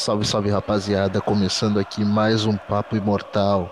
Salve, 0.00 0.26
salve 0.26 0.48
rapaziada, 0.48 1.20
começando 1.20 1.78
aqui 1.78 2.02
mais 2.02 2.46
um 2.46 2.56
Papo 2.56 2.96
Imortal. 2.96 3.70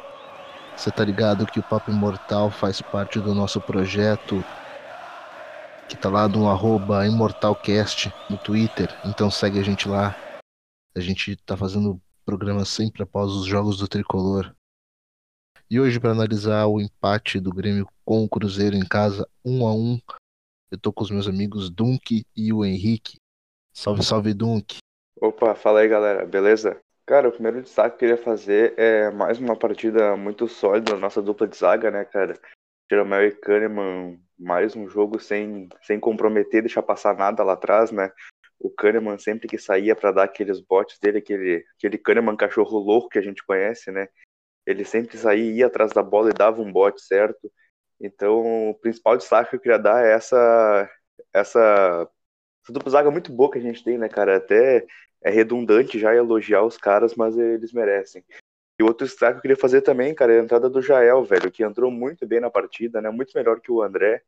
Você 0.77 0.91
tá 0.91 1.03
ligado 1.03 1.47
que 1.47 1.59
o 1.59 1.63
Papo 1.63 1.91
Imortal 1.91 2.51
faz 2.51 2.83
parte 2.83 3.19
do 3.19 3.35
nosso 3.35 3.59
projeto 3.63 4.45
que 5.89 5.97
tá 5.97 6.11
lá 6.11 6.29
no 6.29 6.47
arroba 6.47 7.07
ImortalCast 7.07 8.13
no 8.29 8.37
Twitter, 8.37 8.95
então 9.07 9.31
segue 9.31 9.59
a 9.59 9.63
gente 9.63 9.89
lá. 9.89 10.15
A 10.95 11.01
gente 11.01 11.35
tá 11.35 11.57
fazendo 11.57 11.99
programa 12.27 12.63
sempre 12.67 13.03
após 13.03 13.33
os 13.33 13.47
jogos 13.47 13.79
do 13.79 13.89
Tricolor. 13.89 14.55
E 15.71 15.81
hoje 15.81 15.99
para 15.99 16.11
analisar 16.11 16.67
o 16.67 16.79
empate 16.79 17.41
do 17.41 17.51
Grêmio 17.51 17.89
com 18.05 18.23
o 18.23 18.29
Cruzeiro 18.29 18.77
em 18.77 18.87
casa, 18.87 19.27
um 19.43 19.67
a 19.67 19.73
um, 19.73 19.99
eu 20.71 20.77
tô 20.77 20.93
com 20.93 21.05
os 21.05 21.11
meus 21.11 21.27
amigos 21.27 21.71
Dunk 21.71 22.23
e 22.37 22.53
o 22.53 22.67
Henrique. 22.67 23.17
Salve, 23.73 24.05
salve 24.05 24.35
Dunk. 24.35 24.77
Opa, 25.21 25.55
fala 25.57 25.81
aí 25.81 25.89
galera, 25.89 26.25
beleza? 26.25 26.81
Cara, 27.05 27.29
o 27.29 27.33
primeiro 27.33 27.61
destaque 27.61 27.99
que 27.99 28.05
eu 28.05 28.11
queria 28.11 28.25
fazer 28.25 28.75
é 28.79 29.11
mais 29.11 29.39
uma 29.39 29.57
partida 29.57 30.17
muito 30.17 30.47
sólida 30.47 30.93
da 30.93 30.99
nossa 30.99 31.21
dupla 31.21 31.49
de 31.49 31.57
zaga, 31.57 31.91
né, 31.91 32.05
cara? 32.05 32.39
Jeromel 32.89 33.27
e 33.27 33.33
Kahneman, 33.33 34.21
mais 34.39 34.77
um 34.77 34.89
jogo 34.89 35.19
sem, 35.19 35.69
sem 35.83 35.99
comprometer, 35.99 36.63
deixar 36.63 36.83
passar 36.83 37.17
nada 37.17 37.43
lá 37.43 37.55
atrás, 37.55 37.91
né? 37.91 38.13
O 38.61 38.71
Kahneman 38.71 39.19
sempre 39.19 39.49
que 39.49 39.59
saía 39.59 39.97
para 39.97 40.13
dar 40.13 40.25
aqueles 40.25 40.61
botes 40.61 41.01
dele, 41.01 41.19
aquele, 41.19 41.65
aquele 41.77 41.99
Kahneman 41.99 42.37
cachorro 42.37 42.79
louco 42.79 43.09
que 43.09 43.19
a 43.19 43.23
gente 43.23 43.45
conhece, 43.45 43.91
né? 43.91 44.09
Ele 44.65 44.85
sempre 44.85 45.19
saía, 45.19 45.53
ia 45.53 45.67
atrás 45.67 45.93
da 45.93 46.03
bola 46.03 46.31
e 46.31 46.35
dava 46.35 46.63
um 46.63 46.73
bote 46.73 47.01
certo. 47.03 47.51
Então, 48.01 48.71
o 48.71 48.75
principal 48.75 49.17
destaque 49.17 49.51
que 49.51 49.57
eu 49.57 49.61
queria 49.61 49.79
dar 49.79 50.05
é 50.05 50.13
essa, 50.13 50.89
essa, 51.33 52.09
essa 52.63 52.73
dupla 52.73 52.93
zaga 52.93 53.11
muito 53.11 53.33
boa 53.33 53.51
que 53.51 53.59
a 53.59 53.63
gente 53.63 53.83
tem, 53.83 53.99
né, 53.99 54.09
cara? 54.09 54.37
Até 54.37 54.87
é 55.23 55.31
redundante 55.31 55.99
já 55.99 56.15
elogiar 56.15 56.63
os 56.63 56.77
caras, 56.77 57.15
mas 57.15 57.37
eles 57.37 57.73
merecem. 57.73 58.25
E 58.81 58.85
outro 58.85 59.07
destaque 59.07 59.33
que 59.33 59.39
eu 59.39 59.43
queria 59.43 59.57
fazer 59.57 59.83
também, 59.83 60.15
cara, 60.15 60.33
é 60.33 60.41
a 60.41 60.43
entrada 60.43 60.71
do 60.71 60.81
Jael, 60.81 61.25
velho, 61.25 61.51
que 61.51 61.65
entrou 61.65 61.91
muito 61.91 62.27
bem 62.27 62.39
na 62.39 62.49
partida, 62.49 63.01
né? 63.01 63.11
Muito 63.11 63.33
melhor 63.35 63.61
que 63.61 63.73
o 63.73 63.83
André. 63.83 64.23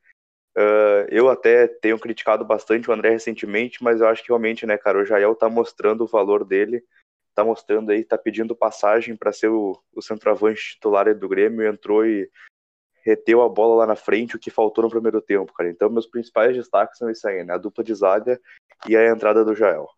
Uh, 0.56 1.06
eu 1.08 1.28
até 1.28 1.68
tenho 1.68 1.98
criticado 1.98 2.44
bastante 2.44 2.90
o 2.90 2.92
André 2.92 3.10
recentemente, 3.10 3.82
mas 3.82 4.00
eu 4.00 4.08
acho 4.08 4.22
que 4.22 4.28
realmente, 4.28 4.66
né, 4.66 4.76
cara, 4.76 4.98
o 4.98 5.04
Jael 5.04 5.36
tá 5.36 5.48
mostrando 5.48 6.02
o 6.02 6.08
valor 6.08 6.44
dele, 6.44 6.84
tá 7.32 7.44
mostrando 7.44 7.90
aí, 7.92 8.04
tá 8.04 8.18
pedindo 8.18 8.56
passagem 8.56 9.16
para 9.16 9.32
ser 9.32 9.48
o, 9.48 9.80
o 9.94 10.02
centroavante 10.02 10.74
titular 10.74 11.14
do 11.14 11.28
Grêmio, 11.28 11.64
entrou 11.64 12.04
e 12.04 12.28
reteu 13.04 13.42
a 13.42 13.48
bola 13.48 13.76
lá 13.76 13.86
na 13.86 13.96
frente, 13.96 14.34
o 14.34 14.38
que 14.38 14.50
faltou 14.50 14.82
no 14.82 14.90
primeiro 14.90 15.22
tempo, 15.22 15.52
cara. 15.52 15.70
Então, 15.70 15.88
meus 15.88 16.06
principais 16.08 16.56
destaques 16.56 16.98
são 16.98 17.08
isso 17.08 17.26
aí, 17.28 17.44
né? 17.44 17.54
A 17.54 17.58
dupla 17.58 17.84
de 17.84 17.94
zaga 17.94 18.40
e 18.88 18.96
a 18.96 19.08
entrada 19.08 19.44
do 19.44 19.54
Jael. 19.54 19.88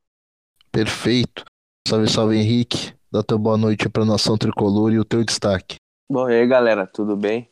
Perfeito. 0.73 1.45
Salve, 1.87 2.11
salve 2.11 2.37
Henrique. 2.37 2.95
Dá 3.12 3.23
tua 3.23 3.37
boa 3.37 3.59
noite 3.59 3.91
pra 3.91 4.06
nação 4.06 4.39
tricolor 4.39 4.91
e 4.91 4.98
o 4.98 5.05
teu 5.05 5.23
destaque. 5.23 5.77
Bom, 6.11 6.31
e 6.31 6.41
aí 6.41 6.47
galera, 6.47 6.87
tudo 6.87 7.15
bem? 7.15 7.47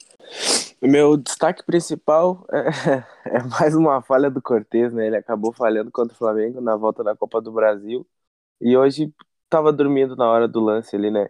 Meu 0.80 1.18
destaque 1.18 1.62
principal 1.62 2.46
é, 2.50 3.04
é 3.28 3.42
mais 3.42 3.74
uma 3.74 4.00
falha 4.00 4.30
do 4.30 4.40
Cortez, 4.40 4.94
né? 4.94 5.06
Ele 5.06 5.18
acabou 5.18 5.52
falhando 5.52 5.90
contra 5.90 6.14
o 6.14 6.16
Flamengo 6.16 6.62
na 6.62 6.74
volta 6.76 7.04
da 7.04 7.14
Copa 7.14 7.42
do 7.42 7.52
Brasil. 7.52 8.06
E 8.58 8.74
hoje 8.74 9.12
tava 9.50 9.70
dormindo 9.70 10.16
na 10.16 10.26
hora 10.26 10.48
do 10.48 10.60
lance 10.60 10.96
ali, 10.96 11.10
né? 11.10 11.28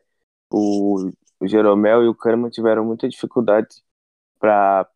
O, 0.49 1.11
o 1.41 1.49
Jeromel 1.49 2.05
e 2.05 2.09
o 2.09 2.15
Kahneman 2.15 2.51
tiveram 2.51 2.85
muita 2.85 3.09
dificuldade 3.09 3.83
para 4.39 4.89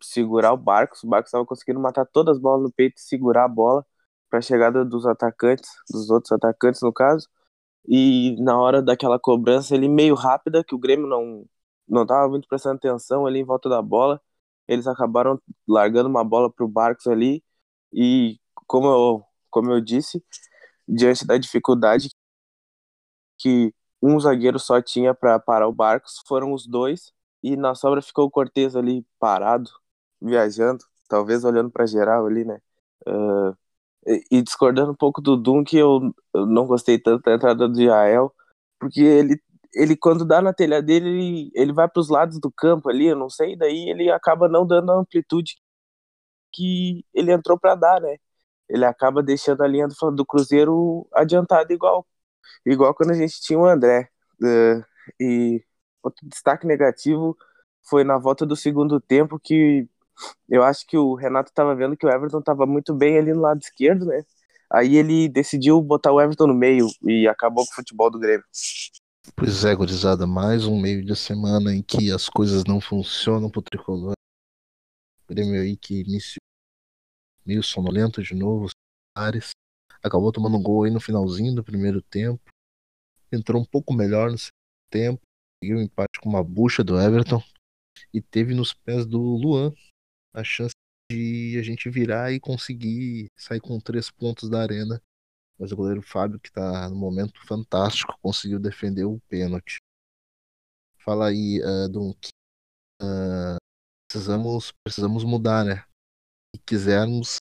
segurar 0.00 0.54
o 0.54 0.56
Barcos. 0.56 1.02
O 1.04 1.08
Barcos 1.08 1.28
estava 1.28 1.44
conseguindo 1.44 1.80
matar 1.80 2.06
todas 2.06 2.36
as 2.36 2.42
bolas 2.42 2.62
no 2.62 2.72
peito 2.72 2.96
e 2.96 3.02
segurar 3.02 3.44
a 3.44 3.48
bola 3.48 3.84
para 4.28 4.38
a 4.40 4.42
chegada 4.42 4.84
dos 4.84 5.06
atacantes, 5.06 5.70
dos 5.90 6.10
outros 6.10 6.32
atacantes 6.32 6.82
no 6.82 6.92
caso. 6.92 7.28
E 7.88 8.36
na 8.42 8.58
hora 8.60 8.82
daquela 8.82 9.18
cobrança 9.18 9.74
ele 9.74 9.88
meio 9.88 10.14
rápida, 10.14 10.64
que 10.64 10.74
o 10.74 10.78
Grêmio 10.78 11.06
não 11.06 11.46
não 11.88 12.02
estava 12.02 12.28
muito 12.28 12.48
prestando 12.48 12.76
atenção 12.76 13.26
ali 13.26 13.40
em 13.40 13.44
volta 13.44 13.68
da 13.68 13.82
bola, 13.82 14.20
eles 14.68 14.86
acabaram 14.86 15.40
largando 15.66 16.08
uma 16.08 16.24
bola 16.24 16.50
para 16.52 16.64
o 16.64 16.68
Barcos 16.68 17.06
ali 17.06 17.42
e 17.92 18.38
como 18.66 18.86
eu, 18.88 19.24
como 19.50 19.72
eu 19.72 19.80
disse, 19.80 20.22
diante 20.88 21.26
da 21.26 21.38
dificuldade 21.38 22.10
que 23.38 23.74
um 24.02 24.18
zagueiro 24.20 24.58
só 24.58 24.80
tinha 24.80 25.14
para 25.14 25.38
parar 25.38 25.68
o 25.68 25.72
Barcos, 25.72 26.22
foram 26.26 26.52
os 26.52 26.66
dois 26.66 27.12
e 27.42 27.56
na 27.56 27.74
sobra 27.74 28.02
ficou 28.02 28.26
o 28.26 28.30
Cortez 28.30 28.76
ali 28.76 29.04
parado, 29.18 29.70
viajando, 30.20 30.84
talvez 31.08 31.44
olhando 31.44 31.70
para 31.70 31.86
geral 31.86 32.26
ali, 32.26 32.44
né? 32.44 32.60
Uh, 33.06 33.56
e, 34.30 34.42
discordando 34.42 34.92
um 34.92 34.96
pouco 34.96 35.20
do 35.20 35.36
Dunk, 35.36 35.76
eu, 35.76 36.00
eu 36.34 36.46
não 36.46 36.66
gostei 36.66 36.98
tanto 36.98 37.22
da 37.22 37.34
entrada 37.34 37.68
do 37.68 37.82
Jael, 37.82 38.34
porque 38.78 39.00
ele, 39.00 39.40
ele 39.74 39.96
quando 39.96 40.24
dá 40.24 40.40
na 40.42 40.52
telha 40.52 40.82
dele, 40.82 41.08
ele, 41.08 41.50
ele 41.54 41.72
vai 41.72 41.88
para 41.88 42.00
os 42.00 42.08
lados 42.08 42.40
do 42.40 42.50
campo 42.52 42.88
ali, 42.90 43.06
eu 43.06 43.16
não 43.16 43.30
sei, 43.30 43.56
daí 43.56 43.90
ele 43.90 44.10
acaba 44.10 44.48
não 44.48 44.66
dando 44.66 44.92
a 44.92 44.96
amplitude 45.00 45.56
que 46.52 47.04
ele 47.14 47.32
entrou 47.32 47.58
para 47.58 47.74
dar, 47.74 48.00
né? 48.00 48.16
Ele 48.68 48.84
acaba 48.84 49.22
deixando 49.22 49.62
a 49.62 49.68
linha 49.68 49.88
do, 49.88 50.10
do 50.12 50.26
Cruzeiro 50.26 51.06
adiantada 51.12 51.72
igual, 51.72 52.06
igual 52.66 52.94
quando 52.94 53.12
a 53.12 53.14
gente 53.14 53.40
tinha 53.40 53.58
o 53.58 53.66
André. 53.66 54.10
Uh, 54.42 54.84
e 55.20 55.64
outro 56.02 56.26
destaque 56.28 56.66
negativo 56.66 57.36
foi 57.88 58.04
na 58.04 58.18
volta 58.18 58.46
do 58.46 58.56
segundo 58.56 59.00
tempo 59.00 59.38
que 59.40 59.88
eu 60.48 60.62
acho 60.62 60.86
que 60.86 60.96
o 60.96 61.14
Renato 61.14 61.50
estava 61.50 61.74
vendo 61.74 61.96
que 61.96 62.06
o 62.06 62.10
Everton 62.10 62.38
estava 62.38 62.66
muito 62.66 62.94
bem 62.94 63.18
ali 63.18 63.32
no 63.32 63.40
lado 63.40 63.60
esquerdo, 63.60 64.06
né? 64.06 64.24
Aí 64.70 64.96
ele 64.96 65.28
decidiu 65.28 65.80
botar 65.80 66.12
o 66.12 66.20
Everton 66.20 66.46
no 66.48 66.54
meio 66.54 66.86
e 67.02 67.26
acabou 67.26 67.64
com 67.64 67.72
o 67.72 67.74
futebol 67.74 68.10
do 68.10 68.18
Grêmio. 68.18 68.44
Pois 69.34 69.64
é, 69.64 69.74
gurizada, 69.74 70.26
mais 70.26 70.66
um 70.66 70.78
meio 70.78 71.04
de 71.04 71.14
semana 71.16 71.74
em 71.74 71.82
que 71.82 72.10
as 72.12 72.28
coisas 72.28 72.64
não 72.64 72.80
funcionam 72.80 73.50
pro 73.50 73.62
tricolor. 73.62 74.12
O 75.24 75.34
Grêmio 75.34 75.60
aí 75.60 75.76
que 75.76 76.00
iniciou 76.00 76.42
meio 77.44 77.62
sonolento 77.62 78.22
de 78.22 78.34
novo, 78.34 78.68
Ares. 79.16 79.50
Acabou 80.02 80.30
tomando 80.30 80.56
um 80.56 80.62
gol 80.62 80.84
aí 80.84 80.90
no 80.90 81.00
finalzinho 81.00 81.54
do 81.54 81.64
primeiro 81.64 82.02
tempo. 82.02 82.42
Entrou 83.32 83.60
um 83.60 83.64
pouco 83.64 83.94
melhor 83.94 84.30
no 84.30 84.38
segundo 84.38 84.52
tempo. 84.90 85.20
Conseguiu 85.60 85.78
um 85.78 85.82
empate 85.82 86.20
com 86.20 86.28
uma 86.28 86.44
bucha 86.44 86.84
do 86.84 87.00
Everton. 87.00 87.42
E 88.12 88.20
teve 88.20 88.54
nos 88.54 88.72
pés 88.72 89.06
do 89.06 89.18
Luan 89.18 89.72
a 90.38 90.44
chance 90.44 90.72
de 91.10 91.56
a 91.58 91.62
gente 91.62 91.88
virar 91.88 92.32
e 92.32 92.40
conseguir 92.40 93.28
sair 93.36 93.60
com 93.60 93.80
três 93.80 94.10
pontos 94.10 94.48
da 94.48 94.60
arena. 94.60 95.00
Mas 95.58 95.72
o 95.72 95.76
goleiro 95.76 96.02
Fábio, 96.02 96.38
que 96.38 96.48
está 96.48 96.88
no 96.88 96.96
momento 96.96 97.44
fantástico, 97.46 98.16
conseguiu 98.22 98.60
defender 98.60 99.04
o 99.04 99.20
pênalti. 99.28 99.78
Fala 100.98 101.28
aí, 101.28 101.60
uh, 101.60 101.88
Dunk. 101.88 102.28
Uh, 103.02 103.56
precisamos, 104.08 104.72
precisamos 104.84 105.24
mudar, 105.24 105.64
né? 105.64 105.84
Se 106.54 106.62
quisermos 106.64 107.36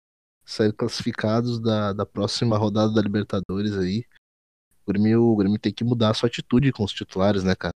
sair 0.45 0.73
classificados 0.73 1.59
da, 1.59 1.93
da 1.93 2.05
próxima 2.05 2.57
rodada 2.57 2.93
da 2.93 3.01
Libertadores 3.01 3.73
aí, 3.73 4.05
o 4.85 4.91
Grêmio, 4.91 5.23
o 5.23 5.35
Grêmio 5.35 5.59
tem 5.59 5.73
que 5.73 5.83
mudar 5.83 6.11
a 6.11 6.13
sua 6.13 6.27
atitude 6.27 6.71
com 6.71 6.83
os 6.83 6.93
titulares, 6.93 7.43
né, 7.43 7.53
cara? 7.55 7.73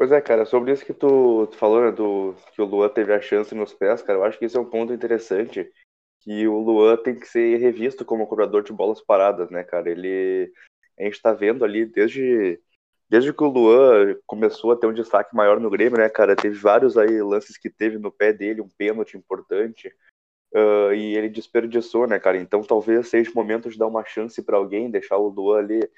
Pois 0.00 0.12
é, 0.12 0.18
cara, 0.22 0.46
sobre 0.46 0.72
isso 0.72 0.82
que 0.82 0.94
tu, 0.94 1.46
tu 1.48 1.58
falou, 1.58 1.82
né, 1.82 1.92
do, 1.92 2.34
que 2.54 2.62
o 2.62 2.64
Luan 2.64 2.88
teve 2.88 3.12
a 3.12 3.20
chance 3.20 3.54
nos 3.54 3.74
pés, 3.74 4.00
cara, 4.00 4.18
eu 4.18 4.24
acho 4.24 4.38
que 4.38 4.46
isso 4.46 4.56
é 4.56 4.60
um 4.60 4.64
ponto 4.64 4.94
interessante, 4.94 5.70
que 6.20 6.48
o 6.48 6.58
Luan 6.58 6.96
tem 6.96 7.14
que 7.14 7.26
ser 7.26 7.58
revisto 7.58 8.02
como 8.02 8.26
cobrador 8.26 8.62
de 8.62 8.72
bolas 8.72 9.02
paradas, 9.02 9.50
né, 9.50 9.62
cara, 9.62 9.90
ele, 9.90 10.50
a 10.98 11.02
gente 11.02 11.20
tá 11.20 11.34
vendo 11.34 11.66
ali 11.66 11.84
desde, 11.84 12.58
desde 13.10 13.30
que 13.30 13.44
o 13.44 13.48
Luan 13.48 14.16
começou 14.26 14.72
a 14.72 14.76
ter 14.76 14.86
um 14.86 14.94
destaque 14.94 15.36
maior 15.36 15.60
no 15.60 15.68
Grêmio, 15.68 15.98
né, 15.98 16.08
cara, 16.08 16.34
teve 16.34 16.56
vários 16.56 16.96
aí 16.96 17.20
lances 17.20 17.58
que 17.58 17.68
teve 17.68 17.98
no 17.98 18.10
pé 18.10 18.32
dele, 18.32 18.62
um 18.62 18.70
pênalti 18.78 19.18
importante, 19.18 19.94
uh, 20.54 20.94
e 20.94 21.14
ele 21.14 21.28
desperdiçou, 21.28 22.06
né, 22.06 22.18
cara, 22.18 22.38
então 22.38 22.62
talvez 22.62 23.06
seja 23.06 23.30
o 23.30 23.34
momento 23.34 23.68
de 23.68 23.76
dar 23.76 23.86
uma 23.86 24.06
chance 24.06 24.42
para 24.42 24.56
alguém, 24.56 24.90
deixar 24.90 25.18
o 25.18 25.28
Luan 25.28 25.58
ali 25.58 25.90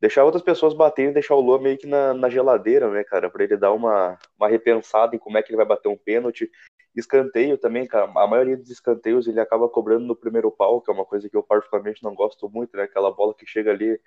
deixar 0.00 0.24
outras 0.24 0.42
pessoas 0.42 0.74
baterem 0.74 1.10
e 1.10 1.14
deixar 1.14 1.34
o 1.34 1.40
Lua 1.40 1.60
meio 1.60 1.78
que 1.78 1.86
na, 1.86 2.12
na 2.14 2.28
geladeira, 2.28 2.90
né, 2.90 3.04
cara, 3.04 3.30
para 3.30 3.44
ele 3.44 3.56
dar 3.56 3.72
uma, 3.72 4.18
uma 4.38 4.48
repensada 4.48 5.14
em 5.16 5.18
como 5.18 5.38
é 5.38 5.42
que 5.42 5.50
ele 5.50 5.56
vai 5.56 5.66
bater 5.66 5.88
um 5.88 5.96
pênalti. 5.96 6.50
Escanteio 6.94 7.58
também, 7.58 7.86
cara, 7.86 8.10
a 8.14 8.26
maioria 8.26 8.56
dos 8.56 8.70
escanteios 8.70 9.26
ele 9.26 9.40
acaba 9.40 9.68
cobrando 9.68 10.06
no 10.06 10.14
primeiro 10.14 10.50
pau, 10.50 10.80
que 10.80 10.90
é 10.90 10.94
uma 10.94 11.04
coisa 11.04 11.28
que 11.28 11.36
eu 11.36 11.42
particularmente 11.42 12.02
não 12.02 12.14
gosto 12.14 12.48
muito, 12.48 12.76
né, 12.76 12.84
aquela 12.84 13.10
bola 13.10 13.34
que 13.34 13.46
chega 13.46 13.70
ali 13.70 14.00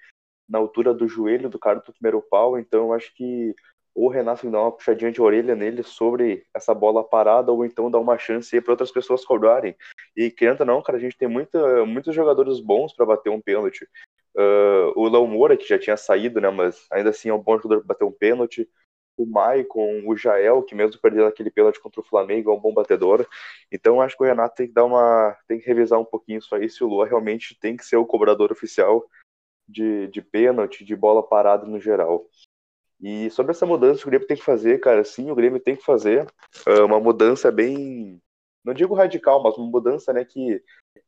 na 0.48 0.58
altura 0.58 0.94
do 0.94 1.08
joelho 1.08 1.50
do 1.50 1.60
cara 1.60 1.80
do 1.80 1.92
primeiro 1.92 2.22
pau, 2.22 2.58
então 2.58 2.86
eu 2.86 2.94
acho 2.94 3.14
que 3.14 3.54
o 3.98 4.10
Renato 4.10 4.50
dar 4.52 4.62
uma 4.62 4.72
puxadinha 4.72 5.12
de 5.12 5.20
orelha 5.20 5.56
nele 5.56 5.82
sobre 5.82 6.46
essa 6.54 6.72
bola 6.72 7.04
parada, 7.04 7.52
ou 7.52 7.66
então 7.66 7.90
dar 7.90 7.98
uma 7.98 8.16
chance 8.16 8.62
para 8.62 8.74
outras 8.74 8.92
pessoas 8.92 9.26
cobrarem. 9.26 9.76
E 10.16 10.30
que 10.30 10.46
entra 10.46 10.64
não, 10.64 10.84
cara, 10.84 11.00
a 11.00 11.02
gente 11.02 11.18
tem 11.18 11.28
muita, 11.28 11.84
muitos 11.84 12.14
jogadores 12.14 12.60
bons 12.60 12.94
para 12.94 13.08
bater 13.08 13.32
um 13.32 13.42
pênalti. 13.42 13.90
Uh, 14.38 14.94
o 14.96 15.10
Léo 15.10 15.26
Moura, 15.26 15.58
que 15.58 15.68
já 15.68 15.80
tinha 15.80 15.98
saído, 15.98 16.40
né, 16.40 16.50
mas 16.52 16.86
ainda 16.92 17.10
assim 17.10 17.30
é 17.30 17.34
um 17.34 17.42
bom 17.42 17.58
jogador 17.58 17.80
para 17.80 17.88
bater 17.88 18.06
um 18.06 18.12
pênalti. 18.12 18.70
O 19.18 19.26
Maicon, 19.26 20.04
o 20.06 20.16
Jael, 20.16 20.62
que 20.62 20.76
mesmo 20.76 21.02
perdendo 21.02 21.26
aquele 21.26 21.50
pênalti 21.50 21.80
contra 21.80 22.02
o 22.02 22.04
Flamengo, 22.04 22.52
é 22.52 22.54
um 22.54 22.60
bom 22.60 22.72
batedor. 22.72 23.26
Então 23.72 24.00
acho 24.00 24.16
que 24.16 24.24
o 24.24 24.28
Renato 24.28 24.56
tem 24.56 24.68
que 24.68 24.74
dar 24.74 24.86
uma. 24.86 25.36
tem 25.48 25.60
que 25.60 25.66
revisar 25.66 26.00
um 26.00 26.06
pouquinho 26.06 26.38
isso 26.38 26.54
aí, 26.54 26.70
se 26.70 26.84
o 26.84 26.88
Lua 26.88 27.08
realmente 27.08 27.58
tem 27.60 27.76
que 27.76 27.84
ser 27.84 27.98
o 27.98 28.06
cobrador 28.06 28.52
oficial 28.52 29.04
de, 29.68 30.08
de 30.08 30.22
pênalti, 30.22 30.86
de 30.86 30.96
bola 30.96 31.24
parada 31.24 31.66
no 31.66 31.80
geral. 31.80 32.28
E 33.02 33.30
sobre 33.32 33.52
essa 33.52 33.66
mudança 33.66 34.02
que 34.02 34.08
o 34.08 34.10
Grêmio 34.10 34.28
tem 34.28 34.38
que 34.38 34.44
fazer, 34.44 34.80
cara, 34.80 35.04
sim, 35.04 35.30
o 35.30 35.36
Grêmio 35.36 35.60
tem 35.60 35.76
que 35.76 35.84
fazer 35.84 36.26
uh, 36.68 36.86
uma 36.86 37.00
mudança 37.00 37.52
bem, 37.52 38.22
não 38.68 38.74
digo 38.74 38.94
radical, 38.94 39.42
mas 39.42 39.58
uma 39.58 39.72
mudança, 39.72 40.12
né, 40.12 40.26
que 40.26 40.62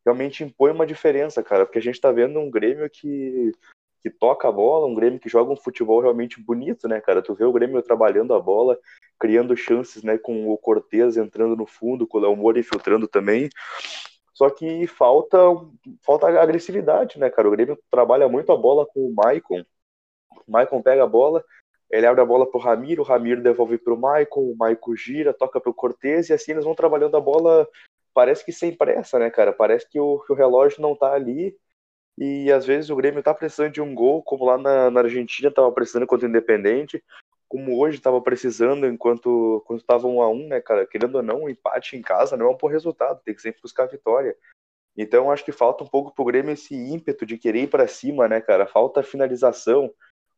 realmente 0.05 0.43
impõe 0.43 0.71
uma 0.71 0.87
diferença, 0.87 1.43
cara, 1.43 1.65
porque 1.65 1.77
a 1.77 1.81
gente 1.81 1.99
tá 1.99 2.11
vendo 2.11 2.39
um 2.39 2.49
Grêmio 2.49 2.89
que 2.89 3.51
que 4.01 4.09
toca 4.09 4.47
a 4.47 4.51
bola, 4.51 4.87
um 4.87 4.95
Grêmio 4.95 5.19
que 5.19 5.27
joga 5.27 5.51
um 5.51 5.57
futebol 5.57 5.99
realmente 5.99 6.41
bonito, 6.41 6.87
né, 6.87 7.01
cara? 7.01 7.21
Tu 7.21 7.33
vê 7.35 7.43
o 7.43 7.51
Grêmio 7.51 7.81
trabalhando 7.81 8.33
a 8.33 8.39
bola, 8.39 8.79
criando 9.19 9.57
chances, 9.57 10.03
né, 10.03 10.17
com 10.17 10.49
o 10.49 10.57
Cortez 10.57 11.17
entrando 11.17 11.53
no 11.53 11.65
fundo, 11.65 12.07
com 12.07 12.17
o 12.17 12.21
Léo 12.21 12.33
Moura 12.33 12.57
infiltrando 12.57 13.09
também. 13.09 13.49
Só 14.33 14.49
que 14.49 14.87
falta 14.87 15.37
falta 16.01 16.27
agressividade, 16.41 17.19
né, 17.19 17.29
cara? 17.29 17.49
O 17.49 17.51
Grêmio 17.51 17.77
trabalha 17.91 18.29
muito 18.29 18.53
a 18.53 18.55
bola 18.55 18.85
com 18.85 19.01
o 19.01 19.13
Maicon. 19.13 19.65
O 20.47 20.51
Maicon 20.51 20.81
pega 20.81 21.03
a 21.03 21.07
bola, 21.07 21.43
ele 21.91 22.05
abre 22.05 22.21
a 22.21 22.25
bola 22.25 22.49
pro 22.49 22.59
Ramiro, 22.59 23.01
o 23.01 23.05
Ramiro 23.05 23.41
devolve 23.41 23.77
pro 23.77 23.97
Maicon, 23.97 24.41
o 24.41 24.55
Maicon 24.55 24.95
gira, 24.95 25.33
toca 25.33 25.59
pro 25.59 25.73
Cortez 25.73 26.29
e 26.29 26.33
assim 26.33 26.51
eles 26.51 26.63
vão 26.63 26.75
trabalhando 26.75 27.17
a 27.17 27.21
bola, 27.21 27.67
parece 28.13 28.45
que 28.45 28.51
sem 28.51 28.75
pressa, 28.75 29.17
né, 29.17 29.29
cara? 29.29 29.51
Parece 29.51 29.89
que 29.89 29.99
o, 29.99 30.19
que 30.19 30.31
o 30.31 30.35
relógio 30.35 30.81
não 30.81 30.95
tá 30.95 31.13
ali 31.13 31.57
e 32.17 32.51
às 32.51 32.65
vezes 32.65 32.89
o 32.89 32.95
Grêmio 32.95 33.23
tá 33.23 33.33
precisando 33.33 33.71
de 33.71 33.81
um 33.81 33.95
gol, 33.95 34.21
como 34.21 34.45
lá 34.45 34.57
na, 34.57 34.91
na 34.91 34.99
Argentina 35.01 35.49
tava 35.49 35.71
precisando 35.71 36.05
contra 36.05 36.27
o 36.27 36.29
Independente, 36.29 37.03
como 37.47 37.79
hoje 37.79 37.99
tava 37.99 38.21
precisando 38.21 38.85
enquanto 38.85 39.63
quando 39.65 39.81
tava 39.81 40.07
um 40.07 40.21
a 40.21 40.29
um, 40.29 40.47
né, 40.47 40.61
cara? 40.61 40.85
Querendo 40.85 41.15
ou 41.15 41.23
não, 41.23 41.43
um 41.43 41.49
empate 41.49 41.95
em 41.97 42.01
casa 42.01 42.37
não 42.37 42.47
é 42.47 42.49
um 42.49 42.57
bom 42.57 42.67
resultado, 42.67 43.21
tem 43.23 43.33
que 43.33 43.41
sempre 43.41 43.61
buscar 43.61 43.83
a 43.83 43.87
vitória. 43.87 44.35
Então 44.95 45.31
acho 45.31 45.45
que 45.45 45.51
falta 45.51 45.83
um 45.83 45.87
pouco 45.87 46.13
pro 46.13 46.25
Grêmio 46.25 46.51
esse 46.51 46.75
ímpeto 46.75 47.25
de 47.25 47.37
querer 47.37 47.63
ir 47.63 47.69
para 47.69 47.87
cima, 47.87 48.27
né, 48.27 48.41
cara? 48.41 48.67
Falta 48.67 49.01
finalização. 49.01 49.91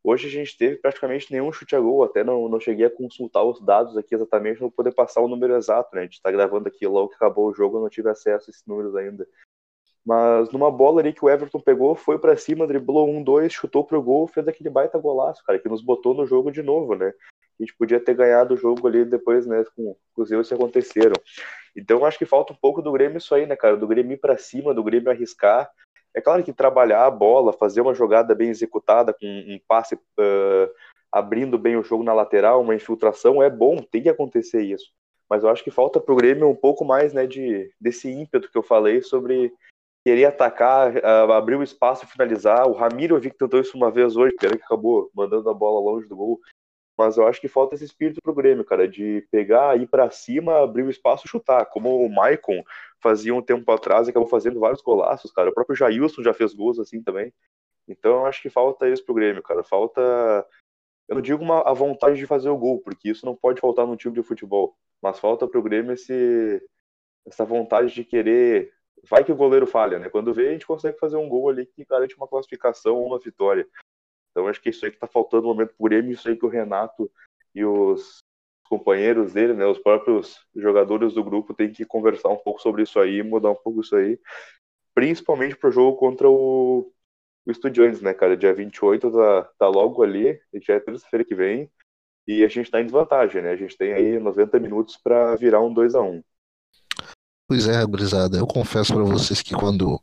Hoje 0.03 0.27
a 0.27 0.31
gente 0.31 0.57
teve 0.57 0.77
praticamente 0.77 1.31
nenhum 1.31 1.51
chute 1.51 1.75
a 1.75 1.79
gol, 1.79 2.03
até 2.03 2.23
não, 2.23 2.49
não 2.49 2.59
cheguei 2.59 2.85
a 2.87 2.89
consultar 2.89 3.43
os 3.43 3.63
dados 3.63 3.95
aqui 3.95 4.15
exatamente 4.15 4.57
para 4.57 4.71
poder 4.71 4.93
passar 4.93 5.21
o 5.21 5.27
número 5.27 5.55
exato, 5.55 5.95
né? 5.95 6.01
A 6.01 6.03
gente 6.05 6.13
está 6.13 6.31
gravando 6.31 6.67
aqui 6.67 6.87
logo 6.87 7.09
que 7.09 7.15
acabou 7.15 7.47
o 7.47 7.53
jogo, 7.53 7.77
eu 7.77 7.81
não 7.81 7.89
tive 7.89 8.09
acesso 8.09 8.49
a 8.49 8.51
esses 8.51 8.65
números 8.65 8.95
ainda. 8.95 9.27
Mas 10.03 10.51
numa 10.51 10.71
bola 10.71 11.01
ali 11.01 11.13
que 11.13 11.23
o 11.23 11.29
Everton 11.29 11.59
pegou, 11.59 11.93
foi 11.95 12.17
para 12.17 12.35
cima, 12.35 12.65
driblou 12.65 13.07
um, 13.07 13.23
dois, 13.23 13.53
chutou 13.53 13.83
pro 13.83 14.01
gol, 14.01 14.25
fez 14.27 14.47
aquele 14.47 14.71
baita 14.71 14.97
golaço, 14.97 15.43
cara, 15.45 15.59
que 15.59 15.69
nos 15.69 15.83
botou 15.83 16.15
no 16.15 16.25
jogo 16.25 16.51
de 16.51 16.63
novo, 16.63 16.95
né? 16.95 17.13
A 17.59 17.63
gente 17.63 17.75
podia 17.77 17.99
ter 17.99 18.15
ganhado 18.15 18.55
o 18.55 18.57
jogo 18.57 18.87
ali 18.87 19.05
depois, 19.05 19.45
né, 19.45 19.63
com, 19.75 19.95
com 20.15 20.21
os 20.23 20.31
erros 20.31 20.47
que 20.47 20.53
aconteceram. 20.55 21.13
Então 21.75 22.03
acho 22.03 22.17
que 22.17 22.25
falta 22.25 22.51
um 22.51 22.55
pouco 22.55 22.81
do 22.81 22.91
Grêmio 22.91 23.19
isso 23.19 23.35
aí, 23.35 23.45
né, 23.45 23.55
cara? 23.55 23.77
Do 23.77 23.87
Grêmio 23.87 24.13
ir 24.13 24.17
pra 24.17 24.35
cima, 24.35 24.73
do 24.73 24.83
Grêmio 24.83 25.11
arriscar. 25.11 25.69
É 26.13 26.21
claro 26.21 26.43
que 26.43 26.53
trabalhar 26.53 27.05
a 27.05 27.11
bola, 27.11 27.53
fazer 27.53 27.81
uma 27.81 27.93
jogada 27.93 28.35
bem 28.35 28.49
executada, 28.49 29.13
com 29.13 29.25
um 29.25 29.59
passe 29.67 29.95
uh, 29.95 30.69
abrindo 31.11 31.57
bem 31.57 31.75
o 31.75 31.83
jogo 31.83 32.03
na 32.03 32.13
lateral, 32.13 32.61
uma 32.61 32.75
infiltração, 32.75 33.41
é 33.41 33.49
bom, 33.49 33.77
tem 33.77 34.01
que 34.01 34.09
acontecer 34.09 34.61
isso. 34.61 34.91
Mas 35.29 35.43
eu 35.43 35.49
acho 35.49 35.63
que 35.63 35.71
falta 35.71 35.99
pro 35.99 36.15
Grêmio 36.15 36.49
um 36.49 36.55
pouco 36.55 36.83
mais, 36.83 37.13
né, 37.13 37.25
de, 37.25 37.71
desse 37.79 38.11
ímpeto 38.11 38.51
que 38.51 38.57
eu 38.57 38.63
falei 38.63 39.01
sobre 39.01 39.53
querer 40.05 40.25
atacar, 40.25 40.95
uh, 40.97 41.31
abrir 41.31 41.55
o 41.55 41.63
espaço 41.63 42.03
e 42.03 42.07
finalizar. 42.07 42.67
O 42.67 42.73
Ramiro 42.73 43.15
eu 43.15 43.19
vi 43.19 43.29
que 43.29 43.37
tentou 43.37 43.59
isso 43.59 43.77
uma 43.77 43.91
vez 43.91 44.15
hoje, 44.17 44.35
que 44.37 44.45
acabou 44.45 45.09
mandando 45.13 45.49
a 45.49 45.53
bola 45.53 45.79
longe 45.79 46.07
do 46.07 46.15
gol. 46.15 46.39
Mas 47.01 47.17
eu 47.17 47.25
acho 47.25 47.41
que 47.41 47.47
falta 47.47 47.73
esse 47.73 47.83
espírito 47.83 48.21
pro 48.21 48.31
Grêmio, 48.31 48.63
cara, 48.63 48.87
de 48.87 49.27
pegar, 49.31 49.75
ir 49.75 49.87
para 49.87 50.11
cima, 50.11 50.61
abrir 50.61 50.83
o 50.83 50.89
espaço 50.89 51.25
e 51.25 51.29
chutar. 51.29 51.65
Como 51.65 52.05
o 52.05 52.07
Maicon 52.07 52.63
fazia 52.99 53.33
um 53.33 53.41
tempo 53.41 53.71
atrás 53.71 54.05
e 54.07 54.11
acabou 54.11 54.29
fazendo 54.29 54.59
vários 54.59 54.83
golaços, 54.83 55.31
cara. 55.31 55.49
O 55.49 55.53
próprio 55.53 55.75
Jailson 55.75 56.21
já 56.21 56.31
fez 56.31 56.53
gols 56.53 56.77
assim 56.77 57.01
também. 57.01 57.33
Então 57.87 58.19
eu 58.19 58.25
acho 58.27 58.39
que 58.39 58.51
falta 58.51 58.87
isso 58.87 59.03
pro 59.03 59.15
Grêmio, 59.15 59.41
cara. 59.41 59.63
Falta. 59.63 59.99
Eu 61.07 61.15
não 61.15 61.23
digo 61.23 61.43
uma, 61.43 61.67
a 61.67 61.73
vontade 61.73 62.17
de 62.17 62.27
fazer 62.27 62.49
o 62.49 62.57
gol, 62.57 62.79
porque 62.79 63.09
isso 63.09 63.25
não 63.25 63.35
pode 63.35 63.59
faltar 63.59 63.87
num 63.87 63.95
time 63.95 64.13
de 64.13 64.21
futebol. 64.21 64.77
Mas 65.01 65.17
falta 65.17 65.47
pro 65.47 65.63
Grêmio 65.63 65.93
esse, 65.93 66.61
essa 67.25 67.43
vontade 67.43 67.95
de 67.95 68.03
querer. 68.03 68.71
Vai 69.09 69.23
que 69.23 69.31
o 69.31 69.35
goleiro 69.35 69.65
falha, 69.65 69.97
né? 69.97 70.07
Quando 70.07 70.35
vê, 70.35 70.49
a 70.49 70.51
gente 70.51 70.67
consegue 70.67 70.99
fazer 70.99 71.17
um 71.17 71.27
gol 71.27 71.49
ali 71.49 71.65
que 71.65 71.83
garante 71.83 72.15
uma 72.15 72.27
classificação 72.27 72.97
ou 72.97 73.07
uma 73.07 73.17
vitória. 73.17 73.67
Então 74.31 74.47
acho 74.47 74.61
que 74.61 74.69
é 74.69 74.71
isso 74.71 74.85
aí 74.85 74.91
que 74.91 74.99
tá 74.99 75.07
faltando 75.07 75.43
no 75.43 75.49
momento 75.49 75.73
pro 75.77 75.89
Grêmio, 75.89 76.13
isso 76.13 76.27
aí 76.27 76.35
que 76.35 76.45
o 76.45 76.49
Renato 76.49 77.11
e 77.53 77.63
os 77.65 78.19
companheiros 78.71 79.33
dele, 79.33 79.53
né, 79.53 79.65
os 79.65 79.77
próprios 79.77 80.39
jogadores 80.55 81.13
do 81.13 81.23
grupo 81.23 81.53
têm 81.53 81.73
que 81.73 81.83
conversar 81.83 82.29
um 82.29 82.37
pouco 82.37 82.61
sobre 82.61 82.83
isso 82.83 82.97
aí, 82.99 83.21
mudar 83.21 83.51
um 83.51 83.55
pouco 83.55 83.81
isso 83.81 83.93
aí, 83.97 84.17
principalmente 84.95 85.57
pro 85.57 85.69
jogo 85.69 85.97
contra 85.97 86.29
o, 86.29 86.89
o 87.45 87.51
Estudiantes, 87.51 88.01
né, 88.01 88.13
cara, 88.13 88.37
dia 88.37 88.53
28 88.53 89.11
tá, 89.11 89.43
tá 89.59 89.67
logo 89.67 90.01
ali, 90.01 90.39
já 90.61 90.75
é 90.75 90.79
terça-feira 90.79 91.25
que 91.25 91.35
vem, 91.35 91.69
e 92.25 92.45
a 92.45 92.47
gente 92.47 92.71
tá 92.71 92.79
em 92.79 92.85
desvantagem, 92.85 93.41
né, 93.41 93.51
a 93.51 93.57
gente 93.57 93.77
tem 93.77 93.91
aí 93.91 94.17
90 94.17 94.57
minutos 94.57 94.95
para 94.95 95.35
virar 95.35 95.59
um 95.59 95.73
2 95.73 95.93
a 95.93 96.01
1 96.01 96.23
Pois 97.49 97.67
é, 97.67 97.85
gurizada, 97.85 98.37
eu 98.37 98.47
confesso 98.47 98.93
para 98.93 99.03
vocês 99.03 99.41
que 99.41 99.53
quando 99.53 99.99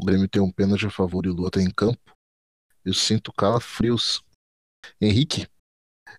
o 0.00 0.06
Grêmio 0.06 0.26
tem 0.26 0.40
um 0.40 0.50
pênalti 0.50 0.86
a 0.86 0.90
favor 0.90 1.26
e 1.26 1.28
o 1.28 1.34
Lua 1.34 1.50
tá 1.50 1.60
em 1.60 1.70
campo, 1.70 2.15
eu 2.86 2.94
sinto 2.94 3.32
calafrios. 3.32 4.22
Henrique, 5.00 5.48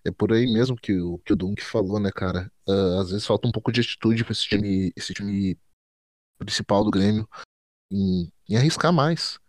é 0.04 0.10
por 0.10 0.32
aí 0.32 0.46
mesmo 0.52 0.76
que 0.76 1.00
o, 1.00 1.18
que 1.18 1.32
o 1.32 1.36
Dunk 1.36 1.64
falou, 1.64 1.98
né, 1.98 2.10
cara? 2.12 2.52
Uh, 2.68 3.00
às 3.00 3.10
vezes 3.10 3.26
falta 3.26 3.48
um 3.48 3.50
pouco 3.50 3.72
de 3.72 3.80
atitude 3.80 4.22
para 4.22 4.32
esse 4.32 4.46
time, 4.46 4.92
esse 4.94 5.14
time 5.14 5.58
principal 6.38 6.84
do 6.84 6.90
Grêmio 6.90 7.26
em, 7.90 8.30
em, 8.46 8.56
arriscar 8.56 8.92
mais. 8.92 9.40